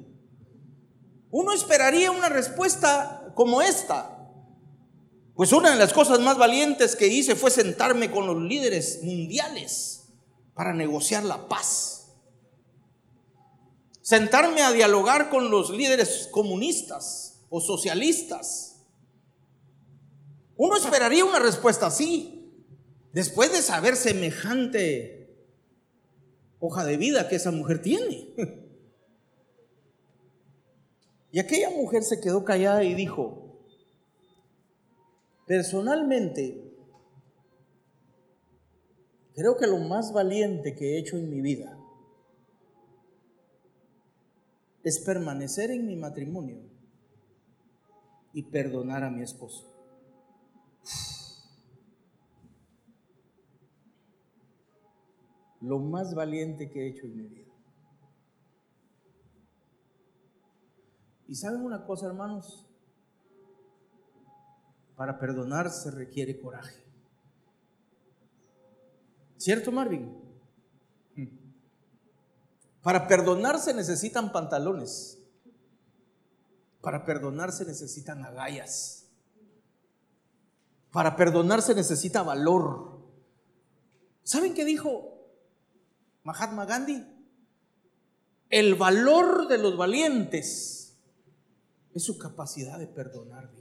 Uno 1.30 1.54
esperaría 1.54 2.10
una 2.12 2.30
respuesta 2.30 3.32
como 3.36 3.62
esta. 3.62 4.19
Pues 5.40 5.54
una 5.54 5.70
de 5.72 5.78
las 5.78 5.94
cosas 5.94 6.20
más 6.20 6.38
valientes 6.38 6.98
que 6.98 7.08
hice 7.08 7.34
fue 7.34 7.50
sentarme 7.50 8.12
con 8.12 8.28
los 8.28 8.36
líderes 8.42 9.00
mundiales 9.04 10.10
para 10.54 10.74
negociar 10.74 11.24
la 11.24 11.48
paz. 11.48 12.10
Sentarme 14.02 14.64
a 14.64 14.74
dialogar 14.74 15.30
con 15.30 15.50
los 15.50 15.70
líderes 15.70 16.28
comunistas 16.30 17.46
o 17.50 17.62
socialistas 17.62 18.82
uno 20.58 20.76
esperaría 20.76 21.24
una 21.24 21.40
respuesta 21.40 21.86
así, 21.86 22.54
después 23.14 23.54
de 23.54 23.62
saber 23.62 23.96
semejante 23.96 25.34
hoja 26.60 26.84
de 26.84 26.98
vida 26.98 27.30
que 27.30 27.38
esa 27.38 27.52
mujer 27.52 27.82
tiene. 27.82 28.34
Y 31.32 31.40
aquella 31.40 31.70
mujer 31.70 32.04
se 32.04 32.20
quedó 32.20 32.44
callada 32.44 32.84
y 32.84 32.96
dijo, 32.96 33.49
personalmente, 35.50 36.64
creo 39.34 39.58
que 39.58 39.66
lo 39.66 39.80
más 39.80 40.14
valiente 40.14 40.76
que 40.76 40.94
he 40.94 41.00
hecho 41.00 41.18
en 41.18 41.28
mi 41.28 41.42
vida 41.42 41.76
es 44.84 45.00
permanecer 45.00 45.72
en 45.72 45.88
mi 45.88 45.96
matrimonio 45.96 46.62
y 48.32 48.44
perdonar 48.44 49.04
a 49.04 49.10
mi 49.10 49.24
esposo. 49.24 49.66
Lo 55.62 55.80
más 55.80 56.14
valiente 56.14 56.70
que 56.70 56.84
he 56.84 56.90
hecho 56.90 57.08
en 57.08 57.18
mi 57.18 57.28
vida. 57.28 57.52
Y 61.28 61.34
saben 61.34 61.64
una 61.64 61.88
cosa, 61.88 62.06
hermanos, 62.06 62.69
para 65.00 65.18
perdonar 65.18 65.72
se 65.72 65.92
requiere 65.92 66.42
coraje. 66.42 66.84
¿Cierto, 69.38 69.72
Marvin? 69.72 70.14
Para 72.82 73.08
perdonar 73.08 73.60
se 73.60 73.74
necesitan 73.74 74.34
pantalones. 74.34 75.18
Para 76.82 77.06
perdonar 77.06 77.54
se 77.54 77.64
necesitan 77.64 78.26
agallas. 78.26 79.08
Para 80.92 81.16
perdonar 81.16 81.62
se 81.62 81.76
necesita 81.76 82.22
valor. 82.22 83.00
¿Saben 84.24 84.54
qué 84.54 84.66
dijo 84.66 85.32
Mahatma 86.24 86.66
Gandhi? 86.66 87.08
El 88.50 88.76
valor 88.76 89.48
de 89.48 89.60
los 89.60 89.78
valientes 89.78 91.00
es 91.94 92.04
su 92.04 92.18
capacidad 92.18 92.78
de 92.78 92.88
perdonar. 92.88 93.59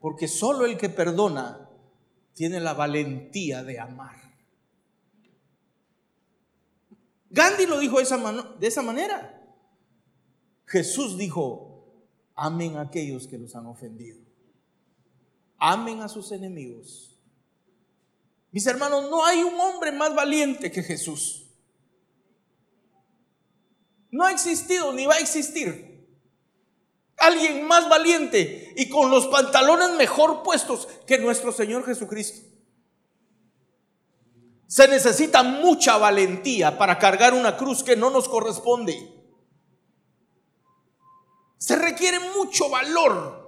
Porque 0.00 0.28
solo 0.28 0.66
el 0.66 0.76
que 0.76 0.88
perdona 0.88 1.70
tiene 2.34 2.60
la 2.60 2.74
valentía 2.74 3.62
de 3.64 3.80
amar. 3.80 4.16
Gandhi 7.30 7.66
lo 7.66 7.78
dijo 7.78 7.98
de 7.98 8.04
esa, 8.04 8.32
de 8.58 8.66
esa 8.66 8.82
manera. 8.82 9.32
Jesús 10.66 11.16
dijo, 11.16 12.00
amen 12.34 12.76
a 12.76 12.82
aquellos 12.82 13.26
que 13.26 13.38
los 13.38 13.54
han 13.56 13.66
ofendido. 13.66 14.18
Amen 15.58 16.02
a 16.02 16.08
sus 16.08 16.32
enemigos 16.32 17.16
mis 18.56 18.66
hermanos, 18.66 19.10
no 19.10 19.22
hay 19.22 19.42
un 19.42 19.60
hombre 19.60 19.92
más 19.92 20.14
valiente 20.14 20.72
que 20.72 20.82
Jesús. 20.82 21.44
No 24.10 24.24
ha 24.24 24.32
existido 24.32 24.94
ni 24.94 25.04
va 25.04 25.16
a 25.16 25.18
existir 25.18 25.95
alguien 27.18 27.66
más 27.66 27.88
valiente 27.88 28.74
y 28.76 28.88
con 28.88 29.10
los 29.10 29.26
pantalones 29.28 29.90
mejor 29.90 30.42
puestos 30.42 30.88
que 31.06 31.18
nuestro 31.18 31.52
Señor 31.52 31.84
Jesucristo. 31.84 32.46
Se 34.66 34.88
necesita 34.88 35.42
mucha 35.42 35.96
valentía 35.96 36.76
para 36.76 36.98
cargar 36.98 37.34
una 37.34 37.56
cruz 37.56 37.82
que 37.82 37.96
no 37.96 38.10
nos 38.10 38.28
corresponde. 38.28 39.12
Se 41.58 41.76
requiere 41.76 42.18
mucho 42.36 42.68
valor 42.68 43.46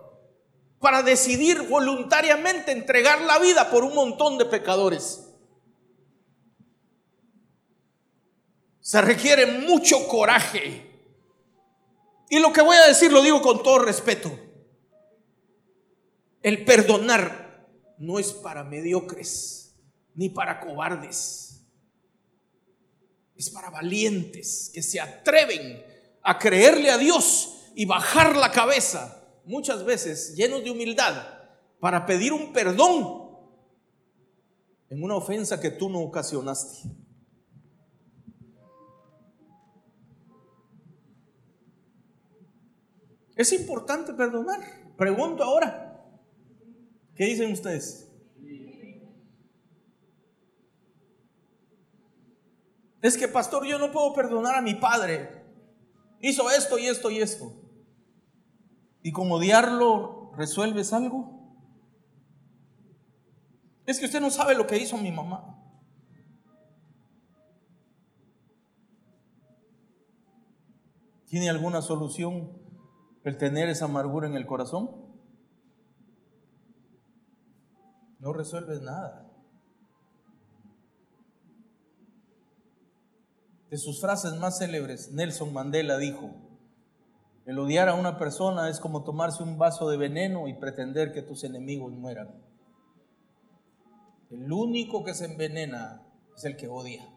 para 0.79 1.03
decidir 1.03 1.63
voluntariamente 1.63 2.73
entregar 2.73 3.21
la 3.23 3.39
vida 3.39 3.69
por 3.71 3.83
un 3.85 3.95
montón 3.95 4.39
de 4.39 4.45
pecadores. 4.45 5.25
Se 8.81 9.03
requiere 9.03 9.47
mucho 9.47 10.07
coraje. 10.09 10.88
Y 12.29 12.39
lo 12.41 12.53
que 12.53 12.63
voy 12.63 12.77
a 12.77 12.87
decir 12.87 13.13
lo 13.13 13.23
digo 13.23 13.41
con 13.41 13.63
todo 13.63 13.81
respeto. 13.81 14.31
El 16.43 16.65
perdonar 16.65 17.67
no 17.99 18.19
es 18.19 18.33
para 18.33 18.65
mediocres 18.65 19.75
ni 20.15 20.29
para 20.29 20.61
cobardes. 20.61 21.63
Es 23.37 23.51
para 23.51 23.71
valientes 23.71 24.71
que 24.73 24.83
se 24.83 25.01
atreven 25.01 25.83
a 26.23 26.39
creerle 26.39 26.91
a 26.91 26.99
Dios 26.99 27.55
y 27.75 27.87
bajar 27.87 28.37
la 28.37 28.51
cabeza 28.51 29.15
muchas 29.45 29.85
veces 29.85 30.35
llenos 30.35 30.63
de 30.63 30.71
humildad 30.71 31.27
para 31.81 32.05
pedir 32.05 32.33
un 32.33 32.53
perdón 32.53 33.29
en 34.91 35.03
una 35.03 35.17
ofensa 35.17 35.61
que 35.61 35.71
tú 35.71 35.89
no 35.89 36.01
ocasionaste. 36.01 36.89
Es 43.39 43.53
importante 43.55 44.13
perdonar. 44.13 44.61
Pregunto 44.99 45.43
ahora, 45.43 46.05
¿qué 47.15 47.25
dicen 47.25 47.51
ustedes? 47.53 48.13
Es 53.01 53.17
que, 53.17 53.29
pastor, 53.29 53.65
yo 53.65 53.79
no 53.79 53.91
puedo 53.91 54.13
perdonar 54.13 54.57
a 54.57 54.61
mi 54.61 54.75
padre. 54.75 55.47
Hizo 56.21 56.51
esto 56.51 56.79
y 56.79 56.87
esto 56.87 57.11
y 57.11 57.21
esto 57.21 57.59
y 59.03 59.13
con 59.13 59.31
odiarlo 59.33 60.33
resuelves 60.37 60.93
algo. 60.93 61.57
Es 63.87 63.99
que 63.99 64.05
usted 64.05 64.21
no 64.21 64.31
sabe 64.31 64.55
lo 64.55 64.67
que 64.67 64.77
hizo 64.77 64.99
mi 64.99 65.11
mamá. 65.11 65.55
¿Tiene 71.27 71.49
alguna 71.49 71.81
solución 71.81 72.58
el 73.25 73.37
tener 73.37 73.69
esa 73.69 73.87
amargura 73.87 74.27
en 74.27 74.35
el 74.35 74.47
corazón? 74.47 74.91
No 78.19 78.33
resuelves 78.33 78.83
nada. 78.83 79.31
De 83.71 83.77
sus 83.77 84.01
frases 84.01 84.35
más 84.35 84.59
célebres, 84.59 85.13
Nelson 85.13 85.53
Mandela 85.53 85.99
dijo, 85.99 86.31
el 87.45 87.59
odiar 87.59 87.89
a 87.89 87.95
una 87.95 88.19
persona 88.19 88.69
es 88.69 88.81
como 88.81 89.05
tomarse 89.05 89.43
un 89.43 89.59
vaso 89.59 89.89
de 89.89 89.97
veneno 89.97 90.49
y 90.49 90.55
pretender 90.55 91.13
que 91.13 91.23
tus 91.23 91.45
enemigos 91.45 91.93
mueran. 91.93 92.43
El 94.31 94.53
único 94.53 95.05
que 95.05 95.15
se 95.15 95.25
envenena 95.25 96.03
es 96.37 96.45
el 96.45 96.57
que 96.57 96.69
odia. 96.69 97.09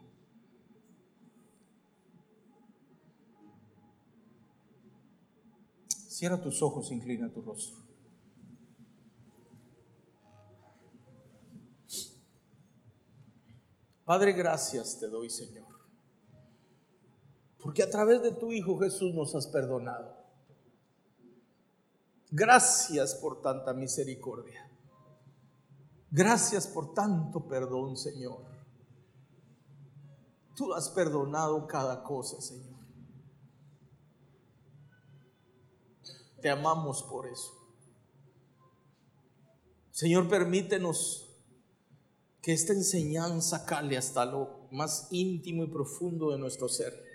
Cierra 6.22 6.40
tus 6.40 6.62
ojos, 6.62 6.92
inclina 6.92 7.28
tu 7.32 7.42
rostro. 7.42 7.82
Padre, 14.04 14.32
gracias 14.32 15.00
te 15.00 15.08
doy, 15.08 15.28
Señor, 15.28 15.66
porque 17.60 17.82
a 17.82 17.90
través 17.90 18.22
de 18.22 18.30
tu 18.30 18.52
Hijo 18.52 18.78
Jesús 18.78 19.12
nos 19.12 19.34
has 19.34 19.48
perdonado. 19.48 20.16
Gracias 22.30 23.16
por 23.16 23.42
tanta 23.42 23.74
misericordia. 23.74 24.70
Gracias 26.08 26.68
por 26.68 26.94
tanto 26.94 27.48
perdón, 27.48 27.96
Señor. 27.96 28.44
Tú 30.54 30.72
has 30.72 30.88
perdonado 30.90 31.66
cada 31.66 32.04
cosa, 32.04 32.40
Señor. 32.40 32.71
Te 36.42 36.50
amamos 36.50 37.02
por 37.04 37.26
eso. 37.26 37.52
Señor, 39.90 40.28
permítenos 40.28 41.28
que 42.42 42.52
esta 42.52 42.72
enseñanza 42.72 43.64
cale 43.64 43.96
hasta 43.96 44.26
lo 44.26 44.68
más 44.72 45.08
íntimo 45.10 45.64
y 45.64 45.68
profundo 45.68 46.32
de 46.32 46.38
nuestro 46.38 46.68
ser 46.68 47.12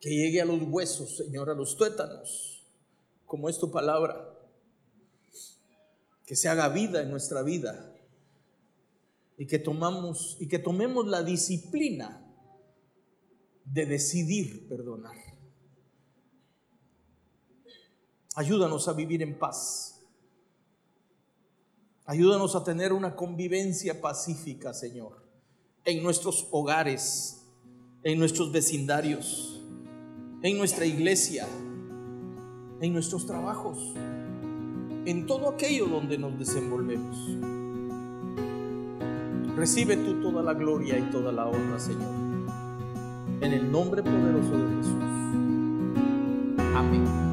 que 0.00 0.10
llegue 0.10 0.40
a 0.40 0.46
los 0.46 0.62
huesos, 0.62 1.18
Señor, 1.18 1.50
a 1.50 1.54
los 1.54 1.76
tuétanos, 1.76 2.66
como 3.26 3.48
es 3.48 3.58
tu 3.58 3.70
palabra. 3.70 4.36
Que 6.24 6.36
se 6.36 6.48
haga 6.48 6.68
vida 6.68 7.02
en 7.02 7.10
nuestra 7.10 7.42
vida 7.42 7.92
y 9.36 9.46
que 9.46 9.58
tomamos 9.58 10.36
y 10.38 10.48
que 10.48 10.58
tomemos 10.58 11.06
la 11.06 11.22
disciplina 11.22 12.24
de 13.64 13.84
decidir 13.84 14.68
perdonar. 14.68 15.29
Ayúdanos 18.40 18.88
a 18.88 18.92
vivir 18.94 19.22
en 19.22 19.38
paz. 19.38 20.00
Ayúdanos 22.06 22.56
a 22.56 22.64
tener 22.64 22.92
una 22.92 23.14
convivencia 23.14 24.00
pacífica, 24.00 24.74
Señor, 24.74 25.22
en 25.84 26.02
nuestros 26.02 26.48
hogares, 26.50 27.42
en 28.02 28.18
nuestros 28.18 28.50
vecindarios 28.50 29.60
en 30.42 30.56
nuestra 30.56 30.86
iglesia, 30.86 31.46
en 32.80 32.92
nuestros 32.92 33.26
trabajos, 33.26 33.78
en 35.04 35.26
todo 35.26 35.50
aquello 35.50 35.86
donde 35.86 36.16
nos 36.16 36.38
desenvolvemos. 36.38 37.16
Recibe 39.54 39.96
tú 39.98 40.22
toda 40.22 40.42
la 40.42 40.54
gloria 40.54 40.98
y 40.98 41.02
toda 41.10 41.30
la 41.30 41.46
honra, 41.46 41.78
Señor. 41.78 42.14
En 43.42 43.52
el 43.52 43.70
nombre 43.70 44.02
poderoso 44.02 44.52
de 44.56 44.76
Jesús. 44.76 44.94
Amén. 46.74 47.29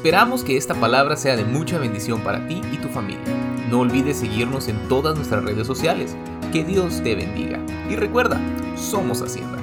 Esperamos 0.00 0.44
que 0.44 0.56
esta 0.56 0.72
palabra 0.72 1.14
sea 1.14 1.36
de 1.36 1.44
mucha 1.44 1.76
bendición 1.78 2.22
para 2.22 2.48
ti 2.48 2.62
y 2.72 2.78
tu 2.78 2.88
familia. 2.88 3.20
No 3.68 3.80
olvides 3.80 4.16
seguirnos 4.16 4.66
en 4.68 4.88
todas 4.88 5.14
nuestras 5.14 5.44
redes 5.44 5.66
sociales. 5.66 6.16
Que 6.54 6.64
Dios 6.64 7.02
te 7.02 7.14
bendiga. 7.14 7.60
Y 7.90 7.96
recuerda, 7.96 8.40
somos 8.78 9.20
Hacienda. 9.20 9.59